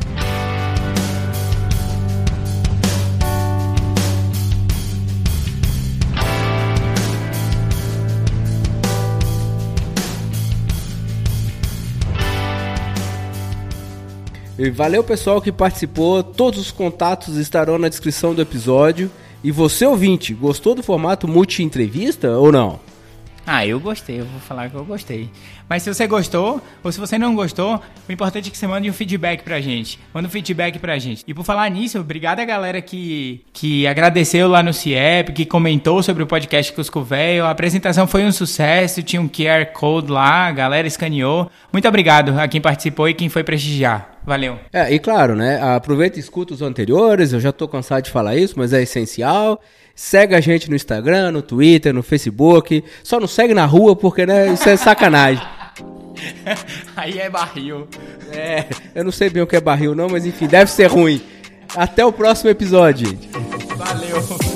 E 14.58 14.70
valeu 14.70 15.04
pessoal 15.04 15.40
que 15.40 15.52
participou. 15.52 16.20
Todos 16.22 16.58
os 16.58 16.72
contatos 16.72 17.36
estarão 17.36 17.78
na 17.78 17.88
descrição 17.88 18.34
do 18.34 18.42
episódio. 18.42 19.08
E 19.42 19.52
você 19.52 19.86
ouvinte, 19.86 20.34
gostou 20.34 20.74
do 20.74 20.82
formato 20.82 21.28
multi-entrevista 21.28 22.36
ou 22.36 22.50
não? 22.50 22.80
Ah, 23.46 23.64
eu 23.64 23.80
gostei, 23.80 24.20
eu 24.20 24.26
vou 24.26 24.40
falar 24.40 24.68
que 24.68 24.74
eu 24.74 24.84
gostei. 24.84 25.30
Mas 25.66 25.82
se 25.82 25.94
você 25.94 26.06
gostou, 26.06 26.60
ou 26.84 26.92
se 26.92 27.00
você 27.00 27.16
não 27.16 27.34
gostou, 27.34 27.80
o 28.06 28.12
importante 28.12 28.48
é 28.48 28.50
que 28.50 28.58
você 28.58 28.66
mande 28.66 28.90
um 28.90 28.92
feedback 28.92 29.42
pra 29.42 29.58
gente. 29.58 29.98
Manda 30.12 30.28
um 30.28 30.30
feedback 30.30 30.78
pra 30.78 30.98
gente. 30.98 31.24
E 31.26 31.32
por 31.32 31.44
falar 31.44 31.70
nisso, 31.70 31.98
obrigado 31.98 32.40
a 32.40 32.44
galera 32.44 32.82
que, 32.82 33.42
que 33.52 33.86
agradeceu 33.86 34.48
lá 34.48 34.62
no 34.62 34.74
CIEP, 34.74 35.32
que 35.32 35.46
comentou 35.46 36.02
sobre 36.02 36.22
o 36.22 36.26
podcast 36.26 36.72
Cusco 36.74 37.00
Velho. 37.00 37.46
A 37.46 37.50
apresentação 37.50 38.06
foi 38.06 38.24
um 38.24 38.32
sucesso, 38.32 39.02
tinha 39.02 39.22
um 39.22 39.28
QR 39.28 39.64
Code 39.72 40.12
lá, 40.12 40.48
a 40.48 40.52
galera 40.52 40.86
escaneou. 40.86 41.50
Muito 41.72 41.88
obrigado 41.88 42.38
a 42.38 42.46
quem 42.48 42.60
participou 42.60 43.08
e 43.08 43.14
quem 43.14 43.30
foi 43.30 43.42
prestigiar. 43.42 44.17
Valeu. 44.28 44.58
É, 44.70 44.92
e 44.92 44.98
claro, 44.98 45.34
né? 45.34 45.58
Aproveita 45.58 46.18
e 46.18 46.20
escuta 46.20 46.52
os 46.52 46.60
anteriores, 46.60 47.32
eu 47.32 47.40
já 47.40 47.50
tô 47.50 47.66
cansado 47.66 48.02
de 48.02 48.10
falar 48.10 48.36
isso, 48.36 48.56
mas 48.58 48.74
é 48.74 48.82
essencial. 48.82 49.58
Segue 49.94 50.34
a 50.34 50.40
gente 50.40 50.68
no 50.68 50.76
Instagram, 50.76 51.30
no 51.30 51.40
Twitter, 51.40 51.94
no 51.94 52.02
Facebook. 52.02 52.84
Só 53.02 53.18
não 53.18 53.26
segue 53.26 53.54
na 53.54 53.64
rua 53.64 53.96
porque, 53.96 54.26
né, 54.26 54.52
isso 54.52 54.68
é 54.68 54.76
sacanagem. 54.76 55.42
Aí 56.94 57.18
é 57.18 57.30
barril. 57.30 57.88
É, 58.30 58.66
eu 58.94 59.02
não 59.02 59.10
sei 59.10 59.30
bem 59.30 59.42
o 59.42 59.46
que 59.46 59.56
é 59.56 59.60
barril 59.62 59.94
não, 59.94 60.10
mas 60.10 60.26
enfim, 60.26 60.46
deve 60.46 60.70
ser 60.70 60.88
ruim. 60.88 61.22
Até 61.74 62.04
o 62.04 62.12
próximo 62.12 62.50
episódio, 62.50 63.08
gente. 63.08 63.30
Valeu. 63.78 64.47